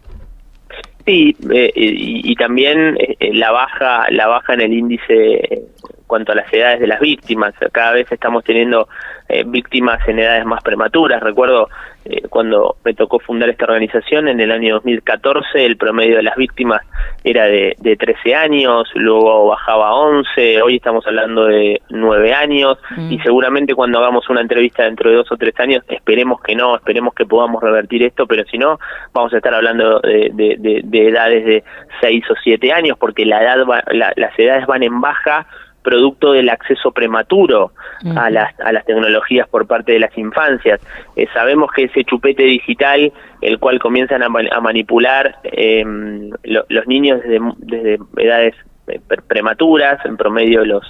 Sí, 1.06 1.36
eh, 1.54 1.72
y, 1.76 2.34
también 2.36 2.98
eh, 2.98 3.34
la 3.34 3.52
baja 3.52 4.06
la 4.10 4.28
baja 4.28 4.54
en 4.54 4.62
el 4.62 4.74
índice 4.74 5.64
cuanto 6.08 6.32
a 6.32 6.36
las 6.36 6.52
edades 6.54 6.80
de 6.80 6.88
las 6.88 7.00
víctimas. 7.00 7.54
Cada 7.72 7.94
vez 7.94 8.12
estamos 8.12 8.44
teniendo 8.44 8.88
eh, 9.30 9.44
víctimas 9.46 10.06
en 10.08 10.20
edades 10.20 10.46
más 10.46 10.62
prematuras. 10.62 11.22
Recuerdo 11.24 11.70
eh, 12.06 12.24
cuando 12.30 12.76
me 12.84 12.94
tocó 12.94 13.20
fundar 13.20 13.50
esta 13.50 13.66
organización 13.66 14.28
en 14.28 14.42
el 14.42 14.52
año 14.52 14.76
2014, 14.76 15.66
el 15.66 15.78
promedio 15.78 16.18
de 16.18 16.24
las 16.24 16.36
víctimas 16.36 16.82
era 17.24 17.46
de, 17.46 17.76
de 17.80 17.96
13 17.96 18.36
años, 18.36 18.92
luego 18.96 19.48
bajaba 19.48 19.88
a 19.88 19.94
11, 19.94 20.62
hoy 20.62 20.76
estamos 20.76 21.08
hablando 21.08 21.46
de 21.46 21.82
9 21.90 22.34
años 22.34 22.78
mm. 22.98 23.12
y 23.14 23.20
seguramente 23.20 23.74
cuando 23.74 24.00
hagamos 24.00 24.30
una 24.30 24.42
entrevista 24.42 24.84
dentro 24.84 25.10
de 25.10 25.16
dos 25.16 25.32
o 25.32 25.38
tres 25.38 25.58
años, 25.60 25.84
esperemos 25.88 26.42
que 26.42 26.56
no, 26.56 26.76
esperemos 26.76 27.14
que 27.14 27.26
podamos 27.26 27.64
revertir 27.64 28.04
esto, 28.04 28.28
pero 28.28 28.44
si 28.46 28.58
no, 28.58 28.80
vamos 29.14 29.34
a 29.34 29.38
estar 29.38 29.54
hablando 29.54 30.02
de, 30.02 30.32
de, 30.34 31.08
edades 31.08 31.46
de 31.46 31.64
6 32.02 32.24
o 32.30 32.36
7 32.44 32.74
años 32.74 32.98
porque 33.00 33.26
la 33.26 33.42
edad 33.42 33.66
las 33.94 34.40
edades 34.40 34.66
van 34.66 34.84
en 34.84 35.00
baja 35.00 35.48
producto 35.84 36.32
del 36.32 36.50
acceso 36.50 36.92
prematuro 36.92 37.72
a, 38.16 38.30
las, 38.30 38.60
a 38.60 38.72
las 38.72 38.86
tecnologías 38.86 39.48
por 39.48 39.68
parte 39.68 39.92
de 39.92 40.00
las 40.00 40.18
infancias. 40.18 40.82
Eh, 41.16 41.28
sabemos 41.34 41.72
que 41.72 41.84
ese 41.84 42.04
chupete 42.04 42.44
digital, 42.44 43.12
el 43.42 43.60
cual 43.60 43.80
comienzan 43.80 44.24
a, 44.24 44.30
manipular 44.30 45.38
em, 45.44 46.32
los 46.44 46.88
niños 46.88 47.22
desde, 47.22 47.40
desde 47.58 48.00
edades 48.18 48.56
eh, 48.88 49.00
prematuras, 49.28 50.04
en 50.06 50.18
promedio 50.18 50.66
los, 50.66 50.90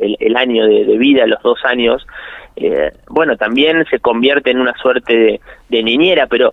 el, 0.00 0.36
año 0.36 0.66
de, 0.66 0.98
vida, 0.98 1.26
los 1.26 1.42
dos 1.42 1.64
años, 1.64 2.06
eh, 2.56 2.92
bueno, 3.08 3.36
también 3.36 3.84
se 3.90 3.98
convierte 3.98 4.50
en 4.50 4.60
una 4.60 4.74
suerte 4.74 5.16
de, 5.16 5.40
de 5.68 5.82
niñera, 5.82 6.26
pero 6.26 6.52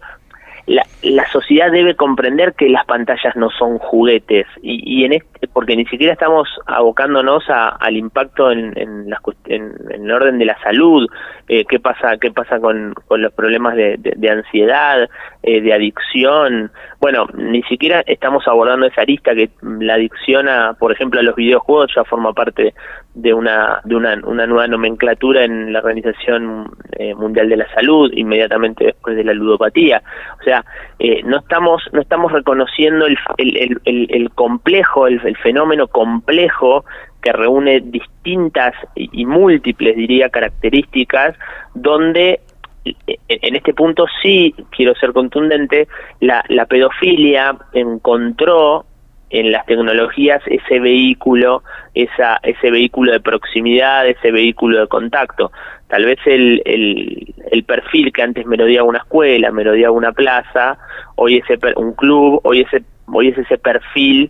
la, 0.68 0.84
la, 1.04 1.28
sociedad 1.32 1.72
debe 1.72 1.96
comprender 1.96 2.54
que 2.54 2.70
las 2.70 2.86
pantallas 2.86 3.36
no 3.36 3.50
son 3.52 3.78
juguetes 3.78 4.48
y, 4.62 5.02
y 5.02 5.06
en 5.06 5.14
este, 5.14 5.48
porque 5.48 5.76
ni 5.76 5.86
siquiera 5.86 6.14
estamos 6.14 6.48
abocándonos 6.66 7.44
al 7.50 7.96
impacto 7.96 8.52
en, 8.52 8.74
en, 8.78 9.08
en, 9.46 9.74
el 9.90 10.12
orden 10.12 10.40
de 10.40 10.46
la 10.46 10.58
salud, 10.62 11.08
eh, 11.48 11.66
qué 11.66 11.80
pasa 11.80 12.18
qué 12.18 12.32
pasa 12.32 12.60
con, 12.60 12.94
con 13.08 13.22
los 13.22 13.32
problemas 13.34 13.76
de, 13.76 13.98
de, 14.00 14.30
ansiedad, 14.30 15.08
eh, 15.44 15.62
de 15.62 15.74
adicción. 15.74 16.72
Bueno, 17.00 17.28
ni 17.36 17.62
siquiera 17.64 18.02
estamos 18.08 18.48
abordando 18.48 18.88
esa 18.88 19.02
arista 19.02 19.36
que 19.36 19.50
la 19.62 19.96
adicción 19.96 20.50
a, 20.50 20.74
por 20.74 20.92
ejemplo, 20.92 21.20
a 21.20 21.24
los 21.24 21.36
videojuegos 21.36 21.92
ya 21.96 22.04
forma 22.04 22.34
parte 22.34 22.74
de 23.14 23.34
una 23.34 23.80
de 23.84 23.96
una, 23.96 24.20
una 24.26 24.46
nueva 24.46 24.68
nomenclatura 24.68 25.44
en 25.44 25.72
la 25.72 25.80
Organización 25.80 26.72
eh, 26.94 27.14
Mundial 27.16 27.50
de 27.50 27.58
la 27.58 27.74
Salud 27.74 28.12
inmediatamente 28.14 28.86
después 28.86 29.16
de 29.16 29.24
la 29.24 29.34
ludopatía. 29.34 30.02
O 30.40 30.44
sea, 30.44 30.55
eh, 31.00 31.22
no 31.24 31.40
estamos 31.40 31.82
no 31.92 32.02
estamos 32.02 32.32
reconociendo 32.32 33.06
el, 33.06 33.18
el, 33.38 33.82
el, 33.86 34.08
el 34.10 34.30
complejo, 34.32 35.08
el, 35.08 35.20
fenómeno 35.38 35.88
complejo 35.88 36.86
que 37.22 37.32
reúne 37.34 37.82
distintas 37.82 38.74
y, 38.96 39.26
múltiples, 39.26 39.96
diría, 39.96 40.30
características, 40.30 41.36
donde 41.74 42.40
eh, 42.86 43.18
en 43.28 43.56
este 43.56 43.74
punto 43.74 44.06
sí 44.22 44.54
quiero 44.70 44.94
ser 44.96 45.12
contundente, 45.12 45.88
la, 46.20 46.44
la 46.50 46.66
pedofilia 46.66 47.58
encontró 47.74 48.86
en 49.30 49.52
las 49.52 49.66
tecnologías 49.66 50.42
ese 50.46 50.80
vehículo, 50.80 51.64
esa, 51.94 52.40
ese 52.44 52.72
vehículo 52.72 53.12
de 53.12 53.20
proximidad, 53.20 54.08
ese 54.08 54.32
vehículo 54.32 54.80
de 54.80 54.88
contacto. 54.88 55.52
Tal 55.96 56.04
vez 56.04 56.20
el, 56.26 56.62
el, 56.66 57.64
perfil 57.64 58.12
que 58.12 58.22
antes 58.22 58.46
merodeaba 58.46 58.86
una 58.86 58.98
escuela, 58.98 59.50
merodeaba 59.50 59.96
una 59.96 60.12
plaza, 60.12 60.78
hoy 61.16 61.38
es 61.38 61.46
un 61.78 61.94
club, 61.94 62.42
hoy, 62.44 62.64
ese, 62.64 62.84
hoy 63.06 63.30
es 63.30 63.38
ese 63.38 63.58
perfil 63.58 64.30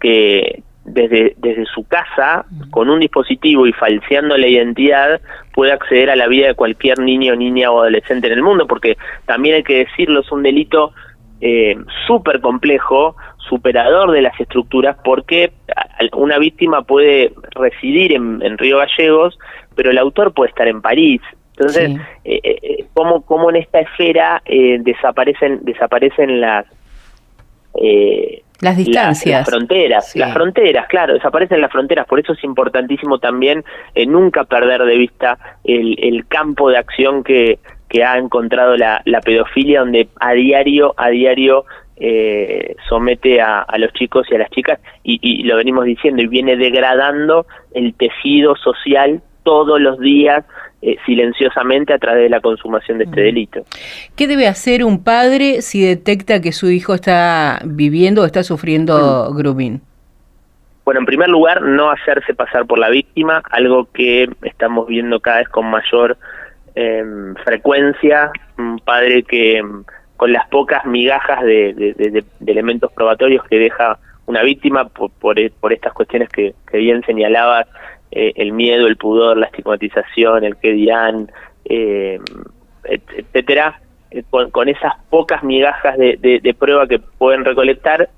que 0.00 0.64
desde, 0.84 1.34
desde 1.36 1.66
su 1.66 1.86
casa, 1.86 2.46
con 2.70 2.90
un 2.90 2.98
dispositivo 2.98 3.68
y 3.68 3.72
falseando 3.74 4.36
la 4.36 4.48
identidad, 4.48 5.20
puede 5.54 5.70
acceder 5.70 6.10
a 6.10 6.16
la 6.16 6.26
vida 6.26 6.48
de 6.48 6.54
cualquier 6.54 6.98
niño, 6.98 7.36
niña 7.36 7.70
o 7.70 7.80
adolescente 7.80 8.26
en 8.26 8.32
el 8.32 8.42
mundo, 8.42 8.66
porque 8.66 8.96
también 9.24 9.54
hay 9.54 9.62
que 9.62 9.84
decirlo, 9.84 10.22
es 10.22 10.32
un 10.32 10.42
delito 10.42 10.94
eh, 11.40 11.76
súper 12.06 12.40
complejo, 12.40 13.16
superador 13.48 14.12
de 14.12 14.22
las 14.22 14.38
estructuras, 14.40 14.96
porque 15.04 15.52
una 16.12 16.38
víctima 16.38 16.82
puede 16.82 17.32
residir 17.52 18.12
en, 18.12 18.58
Río 18.58 18.78
Gallegos, 18.78 19.38
pero 19.74 19.90
el 19.90 19.98
autor 19.98 20.32
puede 20.32 20.50
estar 20.50 20.68
en 20.68 20.82
París. 20.82 21.20
Entonces, 21.52 21.90
eh, 22.24 22.40
eh, 22.42 22.58
eh 22.62 22.84
¿cómo, 22.94 23.50
en 23.50 23.56
esta 23.56 23.80
esfera 23.80 24.42
eh, 24.44 24.78
desaparecen, 24.80 25.60
desaparecen 25.62 26.40
las... 26.40 26.66
las 28.60 28.76
distancias. 28.76 29.40
Las, 29.40 29.48
fronteras, 29.48 30.16
las 30.16 30.32
fronteras, 30.32 30.86
claro, 30.88 31.14
desaparecen 31.14 31.60
las 31.60 31.72
fronteras, 31.72 32.06
por 32.06 32.20
eso 32.20 32.32
es 32.32 32.44
importantísimo 32.44 33.18
también 33.18 33.64
nunca 34.06 34.44
perder 34.44 34.82
de 34.82 34.96
vista 34.96 35.38
el, 35.64 35.96
el 36.00 36.26
campo 36.26 36.70
de 36.70 36.78
acción 36.78 37.24
que, 37.24 37.58
que 37.88 38.04
ha 38.04 38.18
encontrado 38.18 38.76
la, 38.76 39.02
la 39.04 39.20
pedofilia, 39.20 39.80
donde 39.80 40.08
a 40.20 40.32
diario, 40.32 40.94
a 40.96 41.08
diario 41.08 41.64
eh, 42.00 42.76
somete 42.88 43.40
a, 43.40 43.66
los 43.76 43.92
chicos 43.92 44.26
y 44.30 44.36
a 44.36 44.38
las 44.38 44.50
chicas 44.50 44.78
y, 45.02 45.42
lo 45.42 45.56
venimos 45.56 45.84
diciendo 45.84 46.22
y 46.22 46.28
viene 46.28 46.56
degradando 46.56 47.44
el 47.74 47.92
tejido 47.94 48.54
social 48.54 49.20
todos 49.42 49.80
los 49.80 49.98
días 49.98 50.44
eh, 50.80 50.96
silenciosamente 51.06 51.92
a 51.92 51.98
través 51.98 52.22
de 52.22 52.28
la 52.28 52.40
consumación 52.40 52.98
de 52.98 53.04
este 53.04 53.20
delito. 53.20 53.64
¿Qué 54.14 54.28
debe 54.28 54.46
hacer 54.46 54.84
un 54.84 55.02
padre 55.02 55.60
si 55.60 55.84
detecta 55.84 56.40
que 56.40 56.52
su 56.52 56.70
hijo 56.70 56.94
está 56.94 57.60
viviendo 57.64 58.22
o 58.22 58.26
está 58.26 58.44
sufriendo 58.44 59.32
grooming? 59.34 59.80
Bueno, 60.84 61.00
en 61.00 61.06
primer 61.06 61.28
lugar, 61.28 61.62
no 61.62 61.90
hacerse 61.90 62.32
pasar 62.32 62.64
por 62.66 62.78
la 62.78 62.90
víctima, 62.90 63.42
algo 63.50 63.88
que 63.92 64.28
estamos 64.42 64.86
viendo 64.86 65.18
cada 65.18 65.38
vez 65.38 65.48
con 65.48 65.66
mayor 65.66 66.16
em, 66.80 67.34
frecuencia, 67.44 68.30
un 68.56 68.78
padre 68.78 69.24
que 69.24 69.60
con 70.16 70.32
las 70.32 70.48
pocas 70.48 70.84
migajas 70.84 71.42
de, 71.42 72.24
elementos 72.46 72.92
probatorios 72.92 73.44
que 73.48 73.58
deja 73.58 73.98
una 74.26 74.42
víctima 74.42 74.88
por, 74.88 75.10
por, 75.10 75.38
estas 75.72 75.92
cuestiones 75.92 76.28
que, 76.28 76.54
bien 76.72 77.02
señalabas, 77.04 77.66
eh, 78.12 78.32
el 78.36 78.52
miedo, 78.52 78.86
el 78.86 78.96
pudor, 78.96 79.36
la 79.36 79.46
estigmatización, 79.46 80.44
el 80.44 80.56
que 80.56 80.72
dirán, 80.72 81.32
eh, 81.64 82.20
etcétera, 82.84 83.80
eh, 84.12 84.22
con, 84.30 84.68
esas 84.68 84.92
pocas 85.10 85.42
migajas 85.42 85.98
de, 85.98 86.56
prueba 86.58 86.86
que 86.86 87.00
pueden 87.00 87.44
recolectar, 87.44 88.08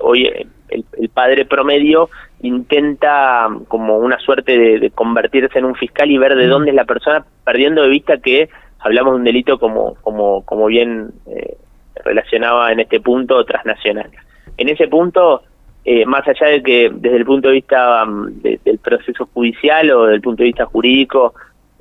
hoy 0.00 0.26
el, 0.26 0.84
el, 0.98 1.08
padre 1.10 1.44
promedio 1.44 2.08
intenta 2.42 3.48
como 3.68 3.98
una 3.98 4.18
suerte 4.18 4.78
de, 4.78 4.90
convertirse 4.90 5.58
en 5.58 5.64
un 5.64 5.74
fiscal 5.74 6.10
y 6.10 6.18
ver 6.18 6.34
de 6.34 6.48
dónde 6.48 6.70
es 6.70 6.76
la 6.76 6.84
persona, 6.84 7.24
perdiendo 7.44 7.82
de 7.82 7.88
vista 7.88 8.18
que 8.18 8.48
hablamos 8.80 9.12
de 9.12 9.18
un 9.18 9.24
delito 9.24 9.58
como, 9.58 9.94
como, 10.02 10.44
como 10.44 10.66
bien 10.66 11.10
eh, 11.26 11.56
relacionaba 12.04 12.72
en 12.72 12.80
este 12.80 13.00
punto 13.00 13.44
transnacional. 13.44 14.10
En 14.56 14.68
ese 14.68 14.88
punto, 14.88 15.42
eh, 15.84 16.04
más 16.04 16.26
allá 16.26 16.48
de 16.48 16.62
que 16.62 16.90
desde 16.92 17.16
el 17.16 17.24
punto 17.24 17.48
de 17.48 17.54
vista 17.54 18.04
mm, 18.04 18.42
del 18.42 18.78
proceso 18.78 19.28
judicial 19.32 19.90
o 19.92 20.06
del 20.06 20.20
punto 20.20 20.42
de 20.42 20.48
vista 20.48 20.66
jurídico, 20.66 21.34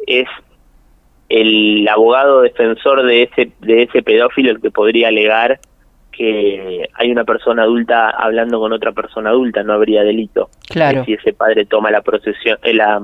es 0.06 0.27
el 1.30 1.88
abogado 1.88 2.41
defensor 2.41 3.03
de 3.03 3.24
ese, 3.24 3.51
de 3.62 3.84
ese 3.84 4.03
pedófilo 4.03 4.51
el 4.51 4.62
que 4.62 4.70
podría 4.70 5.08
alegar 5.08 5.60
que 6.12 6.89
hay 6.94 7.12
una 7.12 7.24
persona 7.24 7.63
adulta 7.63 8.10
hablando 8.10 8.60
con 8.60 8.74
otra 8.74 8.91
persona 8.91 9.30
adulta, 9.30 9.63
no 9.63 9.74
habría 9.74 10.03
delito. 10.03 10.50
Claro. 10.70 11.06
Si 11.06 11.13
ese 11.13 11.34
padre 11.34 11.65
toma 11.65 11.91
la 11.91 12.01
procesión, 12.01 12.58
eh, 12.63 12.74
la, 12.74 13.01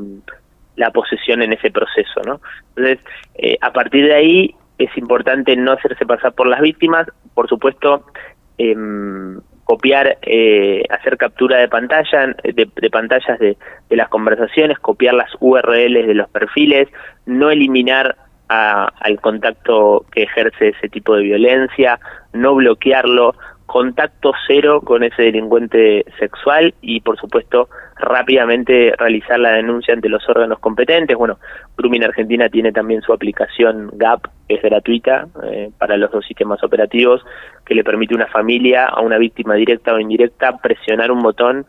la 0.76 0.92
posesión 0.92 1.42
en 1.42 1.54
ese 1.54 1.72
proceso, 1.72 2.22
¿no? 2.26 2.42
Entonces, 2.76 3.00
eh, 3.36 3.58
a 3.62 3.72
partir 3.72 4.06
de 4.06 4.14
ahí 4.14 4.56
es 4.78 4.96
importante 4.98 5.56
no 5.56 5.72
hacerse 5.74 6.06
pasar 6.06 6.34
por 6.34 6.48
las 6.48 6.62
víctimas, 6.62 7.08
por 7.34 7.50
supuesto, 7.50 8.06
em, 8.58 9.40
copiar, 9.64 10.18
eh, 10.22 10.84
hacer 10.90 11.18
captura 11.18 11.58
de 11.58 11.68
pantalla, 11.68 12.34
de, 12.44 12.90
pantallas 12.90 13.38
de, 13.40 13.58
las 13.90 14.08
conversaciones, 14.08 14.80
copiar 14.80 15.14
las 15.14 15.30
URLs 15.40 16.08
de 16.08 16.14
los 16.14 16.30
perfiles, 16.30 16.88
no 17.26 17.50
eliminar 17.50 18.16
al 18.48 19.20
contacto 19.22 20.06
que 20.12 20.24
ejerce 20.24 20.70
ese 20.70 20.90
tipo 20.90 21.16
de 21.16 21.24
violencia, 21.24 22.00
no 22.34 22.56
bloquearlo, 22.56 23.36
contacto 23.68 24.32
cero 24.48 24.82
con 24.82 25.04
ese 25.04 25.24
delincuente 25.24 26.06
sexual 26.18 26.74
y 26.82 27.02
por 27.02 27.20
supuesto 27.20 27.70
rápidamente 27.98 28.94
realizar 28.98 29.40
la 29.40 29.52
denuncia 29.52 29.94
ante 29.94 30.10
los 30.10 30.28
órganos 30.30 30.60
competentes. 30.60 31.18
Bueno, 31.18 31.38
Grooming 31.78 32.04
Argentina 32.04 32.48
tiene 32.50 32.72
también 32.72 33.02
su 33.02 33.12
aplicación 33.12 33.92
GAP, 33.94 34.26
que 34.48 34.56
es 34.56 34.62
gratuita 34.62 35.28
eh, 35.44 35.70
para 35.78 35.98
los 35.98 36.12
dos 36.12 36.26
sistemas 36.26 36.64
operativos, 36.64 37.24
que 37.66 37.76
le 37.76 37.84
permite 37.84 38.14
a 38.14 38.18
una 38.18 38.28
familia, 38.28 38.86
a 38.86 39.02
una 39.02 39.18
víctima 39.18 39.56
directa 39.56 39.94
o 39.94 40.00
indirecta, 40.00 40.58
presionar 40.58 41.12
un 41.12 41.22
botón 41.22 41.66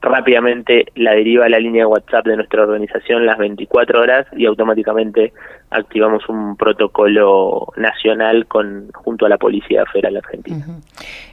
rápidamente 0.00 0.86
la 0.94 1.12
deriva 1.12 1.46
a 1.46 1.48
la 1.48 1.58
línea 1.58 1.82
de 1.82 1.86
WhatsApp 1.86 2.26
de 2.26 2.36
nuestra 2.36 2.62
organización 2.62 3.26
las 3.26 3.38
24 3.38 4.00
horas 4.00 4.26
y 4.36 4.46
automáticamente 4.46 5.32
activamos 5.70 6.28
un 6.28 6.56
protocolo 6.56 7.72
nacional 7.76 8.46
con 8.46 8.90
junto 8.92 9.26
a 9.26 9.28
la 9.28 9.38
Policía 9.38 9.84
Federal 9.92 10.16
Argentina. 10.16 10.64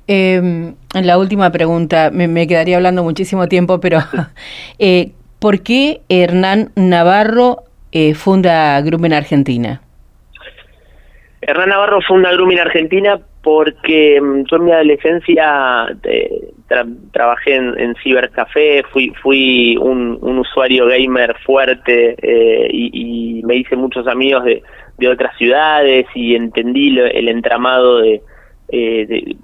eh, 0.08 0.74
la 0.94 1.18
última 1.18 1.52
pregunta, 1.52 2.10
me, 2.12 2.48
quedaría 2.48 2.78
hablando 2.78 3.04
muchísimo 3.04 3.48
tiempo, 3.48 3.80
pero 3.80 4.00
eh, 4.80 5.12
¿por 5.40 5.62
qué 5.62 6.02
Hernán 6.10 6.72
Navarro 6.76 7.64
eh, 7.92 8.16
funda 8.16 8.82
Grumen 8.82 9.14
Argentina? 9.14 9.82
Hernán 11.42 11.70
Navarro 11.70 12.02
funda 12.02 12.32
Grumen 12.32 12.60
Argentina 12.60 13.20
porque 13.44 14.20
mm, 14.20 14.46
yo 14.50 14.58
en 14.58 14.66
mi 14.66 14.72
adolescencia 14.72 15.88
eh, 16.70 16.84
trabajé 17.12 17.56
en, 17.56 17.96
cibercafé, 18.04 18.84
fui, 18.92 19.12
fui 19.22 19.78
un, 19.78 20.20
usuario 20.22 20.88
gamer 20.88 21.36
fuerte 21.46 22.16
eh, 22.22 22.70
y, 22.72 23.42
me 23.44 23.58
hice 23.58 23.76
muchos 23.76 24.08
amigos 24.08 24.44
de, 24.46 24.64
otras 25.08 25.38
ciudades 25.38 26.08
y 26.16 26.36
entendí 26.36 26.98
el 26.98 27.28
entramado 27.28 28.00
de, 28.00 28.22
eh, 28.70 29.36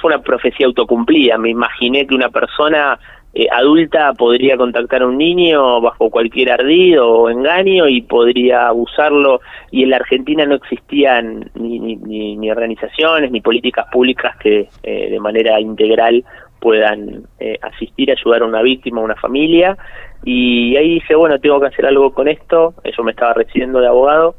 fue 0.00 0.14
una 0.14 0.22
profecía 0.22 0.66
autocumplida, 0.66 1.36
me 1.36 1.50
imaginé 1.50 2.06
que 2.06 2.14
una 2.14 2.30
persona 2.30 2.98
eh, 3.34 3.46
adulta 3.50 4.12
podría 4.14 4.56
contactar 4.56 5.02
a 5.02 5.06
un 5.06 5.18
niño 5.18 5.80
bajo 5.80 6.10
cualquier 6.10 6.52
ardido 6.52 7.08
o 7.08 7.30
engaño 7.30 7.88
y 7.88 8.02
podría 8.02 8.68
abusarlo 8.68 9.40
y 9.70 9.82
en 9.82 9.90
la 9.90 9.96
Argentina 9.96 10.46
no 10.46 10.54
existían 10.54 11.50
ni, 11.54 11.78
ni, 11.78 12.36
ni, 12.36 12.50
organizaciones 12.50 13.30
ni 13.30 13.40
políticas 13.40 13.86
públicas 13.90 14.36
que 14.36 14.68
eh, 14.82 15.10
de 15.10 15.20
manera 15.20 15.60
integral 15.60 16.24
puedan 16.62 17.24
eh, 17.40 17.58
asistir, 17.60 18.12
ayudar 18.12 18.42
a 18.42 18.46
una 18.46 18.62
víctima, 18.62 19.00
a 19.00 19.04
una 19.04 19.16
familia. 19.16 19.76
Y 20.24 20.76
ahí 20.76 20.94
dije, 20.94 21.16
bueno, 21.16 21.40
tengo 21.40 21.60
que 21.60 21.66
hacer 21.66 21.84
algo 21.84 22.14
con 22.14 22.28
esto, 22.28 22.74
eso 22.84 23.02
me 23.02 23.10
estaba 23.10 23.34
recibiendo 23.34 23.80
de 23.80 23.88
abogado. 23.88 24.36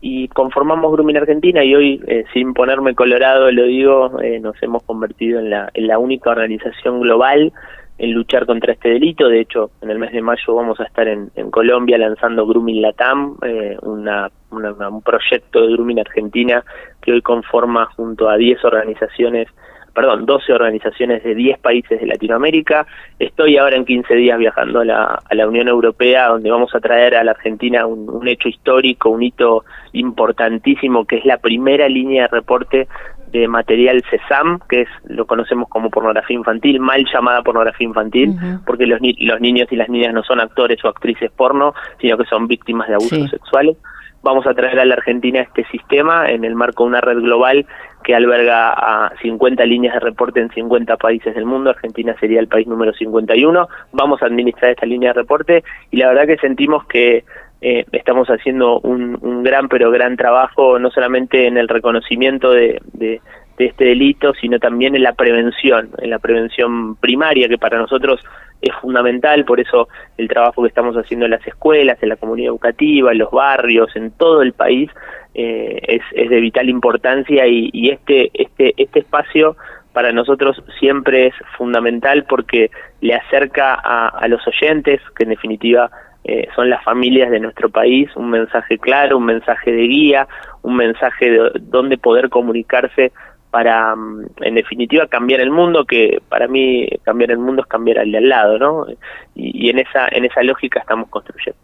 Y 0.00 0.28
conformamos 0.28 0.90
Grooming 0.92 1.18
Argentina 1.18 1.62
y 1.62 1.74
hoy, 1.74 2.02
sin 2.32 2.54
ponerme 2.54 2.94
colorado, 2.94 3.50
lo 3.52 3.64
digo, 3.64 4.18
nos 4.40 4.60
hemos 4.62 4.82
convertido 4.84 5.40
en 5.40 5.50
la, 5.50 5.98
única 5.98 6.30
organización 6.30 7.00
global 7.02 7.52
en 8.00 8.12
luchar 8.12 8.46
contra 8.46 8.72
este 8.72 8.88
delito. 8.88 9.28
De 9.28 9.40
hecho, 9.40 9.72
en 9.82 9.90
el 9.90 9.98
mes 9.98 10.12
de 10.12 10.22
mayo 10.22 10.54
vamos 10.54 10.80
a 10.80 10.84
estar 10.84 11.06
en, 11.06 11.30
Colombia 11.50 11.98
lanzando 11.98 12.46
Grooming 12.46 12.80
Latam, 12.80 13.36
eh, 13.42 13.76
una, 13.82 14.30
un 14.50 15.02
proyecto 15.02 15.60
de 15.60 15.72
Grooming 15.74 16.00
Argentina 16.00 16.64
que 17.02 17.12
hoy 17.12 17.20
conforma 17.20 17.86
junto 17.96 18.30
a 18.30 18.38
10 18.38 18.64
organizaciones 18.64 19.48
perdón, 19.94 20.26
12 20.26 20.52
organizaciones 20.52 21.22
de 21.22 21.34
10 21.34 21.58
países 21.58 22.00
de 22.00 22.06
Latinoamérica. 22.06 22.86
Estoy 23.18 23.56
ahora 23.56 23.76
en 23.76 23.84
15 23.84 24.14
días 24.14 24.38
viajando 24.38 24.80
a 24.80 24.84
la, 24.84 25.22
a 25.28 25.34
la 25.34 25.48
Unión 25.48 25.68
Europea, 25.68 26.28
donde 26.28 26.50
vamos 26.50 26.74
a 26.74 26.80
traer 26.80 27.14
a 27.14 27.24
la 27.24 27.32
Argentina 27.32 27.86
un, 27.86 28.08
un, 28.08 28.28
hecho 28.28 28.48
histórico, 28.48 29.10
un 29.10 29.22
hito 29.22 29.64
importantísimo, 29.92 31.04
que 31.04 31.16
es 31.16 31.24
la 31.24 31.38
primera 31.38 31.88
línea 31.88 32.22
de 32.22 32.28
reporte 32.28 32.88
de 33.32 33.46
material 33.48 34.02
CESAM, 34.10 34.58
que 34.68 34.82
es 34.82 34.88
lo 35.04 35.26
conocemos 35.26 35.68
como 35.68 35.90
pornografía 35.90 36.36
infantil, 36.36 36.80
mal 36.80 37.04
llamada 37.12 37.42
pornografía 37.42 37.86
infantil, 37.86 38.34
porque 38.66 38.86
los, 38.86 39.00
los 39.00 39.40
niños 39.40 39.68
y 39.70 39.76
las 39.76 39.88
niñas 39.88 40.12
no 40.12 40.22
son 40.22 40.40
actores 40.40 40.84
o 40.84 40.88
actrices 40.88 41.30
porno, 41.30 41.74
sino 42.00 42.16
que 42.16 42.24
son 42.24 42.46
víctimas 42.48 42.88
de 42.88 42.94
abusos 42.94 43.30
sexuales. 43.30 43.76
Vamos 44.22 44.46
a 44.46 44.52
traer 44.52 44.78
a 44.80 44.84
la 44.84 44.94
Argentina 44.94 45.40
este 45.40 45.64
sistema 45.66 46.30
en 46.30 46.44
el 46.44 46.54
marco 46.54 46.84
de 46.84 46.90
una 46.90 47.00
red 47.00 47.18
global 47.18 47.66
que 48.10 48.16
alberga 48.16 48.72
a 48.72 49.12
50 49.22 49.64
líneas 49.66 49.94
de 49.94 50.00
reporte 50.00 50.40
en 50.40 50.50
50 50.50 50.96
países 50.96 51.32
del 51.32 51.44
mundo. 51.44 51.70
Argentina 51.70 52.12
sería 52.18 52.40
el 52.40 52.48
país 52.48 52.66
número 52.66 52.92
51. 52.92 53.68
Vamos 53.92 54.20
a 54.20 54.26
administrar 54.26 54.72
esta 54.72 54.84
línea 54.84 55.10
de 55.10 55.20
reporte 55.20 55.62
y 55.92 55.98
la 55.98 56.08
verdad 56.08 56.26
que 56.26 56.36
sentimos 56.38 56.84
que 56.86 57.22
eh, 57.60 57.84
estamos 57.92 58.26
haciendo 58.26 58.80
un, 58.80 59.16
un, 59.20 59.44
gran 59.44 59.68
pero 59.68 59.92
gran 59.92 60.16
trabajo 60.16 60.80
no 60.80 60.90
solamente 60.90 61.46
en 61.46 61.56
el 61.56 61.68
reconocimiento 61.68 62.50
de, 62.50 62.80
de, 62.94 63.20
este 63.66 63.84
delito 63.84 64.32
sino 64.34 64.58
también 64.58 64.94
en 64.94 65.02
la 65.02 65.12
prevención 65.12 65.90
en 65.98 66.10
la 66.10 66.18
prevención 66.18 66.96
primaria 66.96 67.48
que 67.48 67.58
para 67.58 67.78
nosotros 67.78 68.20
es 68.62 68.74
fundamental. 68.82 69.44
Por 69.44 69.58
eso 69.58 69.88
el 70.18 70.28
trabajo 70.28 70.62
que 70.62 70.68
estamos 70.68 70.94
haciendo 70.96 71.24
en 71.24 71.32
las 71.32 71.46
escuelas 71.46 72.02
en 72.02 72.10
la 72.10 72.16
comunidad 72.16 72.50
educativa 72.50 73.12
en 73.12 73.18
los 73.18 73.30
barrios 73.30 73.94
en 73.96 74.10
todo 74.12 74.42
el 74.42 74.52
país 74.52 74.90
eh, 75.34 76.00
es, 76.12 76.30
de 76.30 76.40
vital 76.40 76.68
importancia 76.68 77.46
y, 77.46 77.70
y 77.72 77.90
este 77.90 78.30
este 78.34 78.74
este 78.76 79.00
espacio 79.00 79.56
para 79.92 80.12
nosotros 80.12 80.62
siempre 80.78 81.28
es 81.28 81.34
fundamental 81.56 82.24
porque 82.28 82.70
le 83.00 83.14
acerca 83.14 83.74
a, 83.74 84.08
a 84.08 84.28
los 84.28 84.46
oyentes 84.46 85.00
que 85.16 85.24
en 85.24 85.30
definitiva 85.30 85.90
eh, 86.22 86.48
son 86.54 86.68
las 86.68 86.84
familias 86.84 87.30
de 87.30 87.40
nuestro 87.40 87.70
país, 87.70 88.14
un 88.14 88.28
mensaje 88.28 88.78
claro, 88.78 89.16
un 89.16 89.24
mensaje 89.24 89.72
de 89.72 89.82
guía, 89.82 90.28
un 90.62 90.76
mensaje 90.76 91.30
de 91.30 91.50
dónde 91.60 91.96
poder 91.96 92.28
comunicarse 92.28 93.12
para, 93.50 93.94
mm, 93.96 94.26
en 94.42 94.54
definitiva, 94.54 95.06
cambiar 95.06 95.40
el 95.40 95.50
mundo, 95.50 95.84
que 95.84 96.20
para 96.28 96.48
mí 96.48 96.88
cambiar 97.02 97.32
el 97.32 97.38
mundo 97.38 97.62
es 97.62 97.68
cambiar 97.68 97.98
al 97.98 98.12
de 98.12 98.18
al 98.18 98.28
lado, 98.28 98.58
¿no? 98.58 98.86
Y, 99.34 99.70
en, 99.70 99.78
esa, 99.78 100.08
en 100.10 100.24
esa 100.24 100.42
lógica 100.42 100.80
estamos 100.80 101.08
construyendo. 101.08 101.58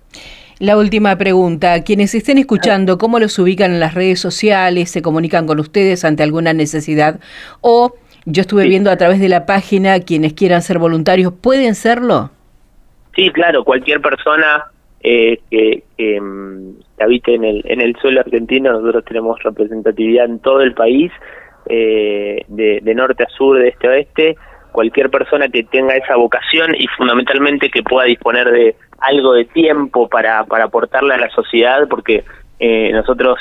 La 0.59 0.79
última 0.79 1.17
pregunta. 1.17 1.83
Quienes 1.85 2.15
estén 2.15 2.39
escuchando, 2.39 2.97
¿cómo 2.97 3.19
los 3.19 3.39
ubican 3.39 3.73
en 3.73 3.81
las 3.81 3.95
redes 3.95 4.21
sociales? 4.21 4.91
¿Se 4.91 5.03
comunican 5.03 5.47
con 5.47 5.61
ustedes 5.61 6.05
ante 6.05 6.23
alguna 6.23 6.55
necesidad? 6.55 7.21
O 7.61 7.95
yo 8.25 8.41
estuve 8.41 8.67
viendo 8.67 8.91
a 8.91 8.97
través 8.97 9.21
de 9.21 9.29
la 9.29 9.47
página, 9.47 10.01
quienes 10.01 10.33
quieran 10.33 10.63
ser 10.63 10.79
voluntarios, 10.79 11.33
¿pueden 11.33 11.75
serlo? 11.75 12.31
Sí, 13.15 13.31
claro, 13.31 13.65
cualquier 13.65 14.01
persona 14.01 14.65
eh, 15.01 15.39
que, 15.51 15.85
mm, 16.21 16.71
que, 16.99 17.05
habite 17.05 17.35
en 17.35 17.45
el, 17.45 17.63
en 17.67 17.81
el 17.81 17.95
suelo 17.97 18.21
argentino, 18.21 18.73
nosotros 18.73 19.05
tenemos 19.05 19.41
representatividad 19.43 20.25
en 20.25 20.41
todo 20.41 20.63
el 20.63 20.75
país, 20.75 21.13
eh, 21.69 22.45
de, 22.49 22.95
norte 22.95 23.25
a 23.25 23.29
sur, 23.29 23.59
de 23.59 23.69
este 23.69 23.87
a 23.87 23.91
oeste, 23.91 24.37
cualquier 24.73 25.11
persona 25.11 25.49
que 25.49 25.65
tenga 25.65 25.97
esa 25.97 26.17
vocación 26.17 26.75
y 26.75 26.87
fundamentalmente 26.89 27.71
que 27.71 27.83
pueda 27.83 28.07
disponer 28.07 28.51
de 28.51 28.77
algo 28.99 29.33
de 29.33 29.45
tiempo 29.47 30.09
para, 30.09 30.45
para 30.45 30.65
aportarle 30.65 31.15
a 31.15 31.19
la 31.19 31.31
sociedad, 31.31 31.87
porque 31.89 32.25
eh, 32.59 32.91
nosotros 32.93 33.39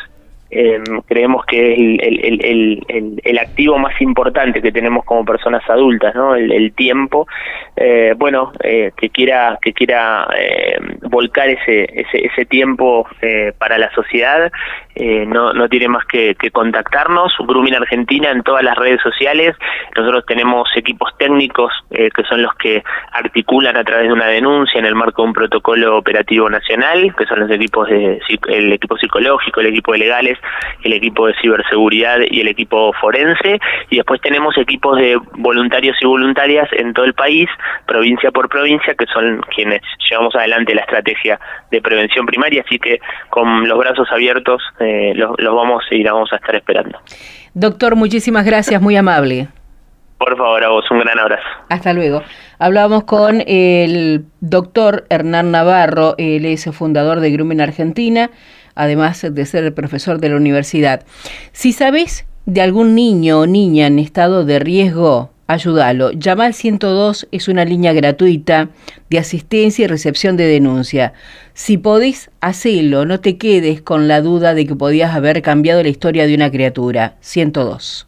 eh, 0.51 0.81
creemos 1.07 1.45
que 1.45 1.73
es 1.73 1.79
el, 1.79 1.99
el, 2.01 2.45
el, 2.87 3.21
el, 3.23 3.39
activo 3.39 3.77
más 3.77 3.99
importante 3.99 4.61
que 4.61 4.71
tenemos 4.71 5.03
como 5.03 5.25
personas 5.25 5.67
adultas, 5.69 6.13
¿no? 6.15 6.35
El, 6.35 6.71
tiempo. 6.73 7.27
Eh, 7.75 8.13
bueno, 8.17 8.51
eh, 8.63 8.91
que 8.95 9.09
quiera 9.09 9.57
que 9.61 9.73
quiera 9.73 10.27
eh, 10.37 10.77
volcar 11.09 11.49
ese, 11.49 11.83
ese, 11.83 12.25
ese 12.25 12.45
tiempo 12.45 13.07
eh, 13.21 13.53
para 13.57 13.77
la 13.77 13.91
sociedad, 13.91 14.51
no, 14.95 15.53
no 15.53 15.67
tiene 15.67 15.87
más 15.87 16.05
que, 16.05 16.35
que 16.35 16.51
contactarnos. 16.51 17.33
Grooming 17.39 17.75
Argentina 17.75 18.31
en 18.31 18.43
todas 18.43 18.63
las 18.63 18.75
redes 18.77 19.01
sociales. 19.01 19.55
Nosotros 19.95 20.25
tenemos 20.25 20.69
equipos 20.75 21.11
técnicos 21.17 21.71
que 21.89 22.23
son 22.27 22.41
los 22.41 22.53
que 22.55 22.83
articulan 23.11 23.77
a 23.77 23.83
través 23.83 24.07
de 24.07 24.13
una 24.13 24.27
denuncia 24.27 24.79
en 24.79 24.85
el 24.85 24.95
marco 24.95 25.21
de 25.21 25.27
un 25.27 25.33
protocolo 25.33 25.97
operativo 25.97 26.49
nacional, 26.49 27.13
que 27.17 27.25
son 27.25 27.39
los 27.41 27.51
equipos 27.51 27.87
de 27.89 28.19
el 28.47 28.73
equipo 28.73 28.97
psicológico, 28.97 29.61
el 29.61 29.67
equipo 29.67 29.93
de 29.93 29.99
legales 29.99 30.37
el 30.83 30.93
equipo 30.93 31.27
de 31.27 31.33
ciberseguridad 31.41 32.19
y 32.29 32.41
el 32.41 32.47
equipo 32.47 32.93
forense, 32.93 33.59
y 33.89 33.97
después 33.97 34.21
tenemos 34.21 34.57
equipos 34.57 34.97
de 34.97 35.19
voluntarios 35.37 35.97
y 35.99 36.05
voluntarias 36.05 36.69
en 36.73 36.93
todo 36.93 37.05
el 37.05 37.13
país, 37.13 37.49
provincia 37.87 38.31
por 38.31 38.49
provincia, 38.49 38.93
que 38.93 39.05
son 39.07 39.41
quienes 39.55 39.81
llevamos 40.09 40.35
adelante 40.35 40.75
la 40.75 40.81
estrategia 40.81 41.39
de 41.71 41.81
prevención 41.81 42.25
primaria, 42.25 42.63
así 42.65 42.77
que 42.79 42.99
con 43.29 43.67
los 43.67 43.77
brazos 43.77 44.07
abiertos 44.11 44.61
eh, 44.79 44.84
los, 45.15 45.35
vamos 45.37 45.83
y 45.91 46.03
la 46.03 46.13
vamos 46.13 46.31
a 46.33 46.37
estar 46.37 46.55
esperando. 46.55 46.99
Doctor, 47.53 47.95
muchísimas 47.95 48.45
gracias, 48.45 48.81
muy 48.81 48.95
amable. 48.95 49.47
Por 50.17 50.37
favor, 50.37 50.63
a 50.63 50.69
vos, 50.69 50.85
un 50.91 50.99
gran 50.99 51.19
abrazo. 51.19 51.43
Hasta 51.69 51.93
luego. 51.93 52.21
Hablábamos 52.57 53.03
con 53.03 53.43
el 53.45 54.25
doctor 54.39 55.05
Hernán 55.09 55.51
Navarro, 55.51 56.15
él 56.17 56.45
es 56.45 56.65
fundador 56.73 57.19
de 57.19 57.31
Grumen 57.31 57.61
Argentina 57.61 58.29
además 58.75 59.25
de 59.29 59.45
ser 59.45 59.63
el 59.63 59.73
profesor 59.73 60.19
de 60.19 60.29
la 60.29 60.35
universidad. 60.35 61.03
Si 61.53 61.71
sabes 61.71 62.27
de 62.45 62.61
algún 62.61 62.93
niño 62.93 63.39
o 63.39 63.47
niña 63.47 63.87
en 63.87 63.97
estado 63.97 64.45
de 64.45 64.59
riesgo, 64.59 65.31
ayúdalo. 65.47 66.11
Llama 66.11 66.45
al 66.45 66.53
102, 66.53 67.27
es 67.31 67.47
una 67.47 67.65
línea 67.65 67.93
gratuita 67.93 68.69
de 69.09 69.19
asistencia 69.19 69.85
y 69.85 69.87
recepción 69.87 70.37
de 70.37 70.45
denuncia. 70.45 71.13
Si 71.53 71.77
podés, 71.77 72.29
hacelo, 72.41 73.05
no 73.05 73.19
te 73.19 73.37
quedes 73.37 73.81
con 73.81 74.07
la 74.07 74.21
duda 74.21 74.53
de 74.53 74.65
que 74.65 74.75
podías 74.75 75.13
haber 75.13 75.41
cambiado 75.41 75.83
la 75.83 75.89
historia 75.89 76.27
de 76.27 76.35
una 76.35 76.51
criatura. 76.51 77.15
102. 77.21 78.07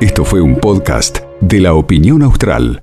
Esto 0.00 0.24
fue 0.24 0.40
un 0.40 0.56
podcast 0.56 1.18
de 1.40 1.60
la 1.60 1.74
opinión 1.74 2.22
austral. 2.22 2.82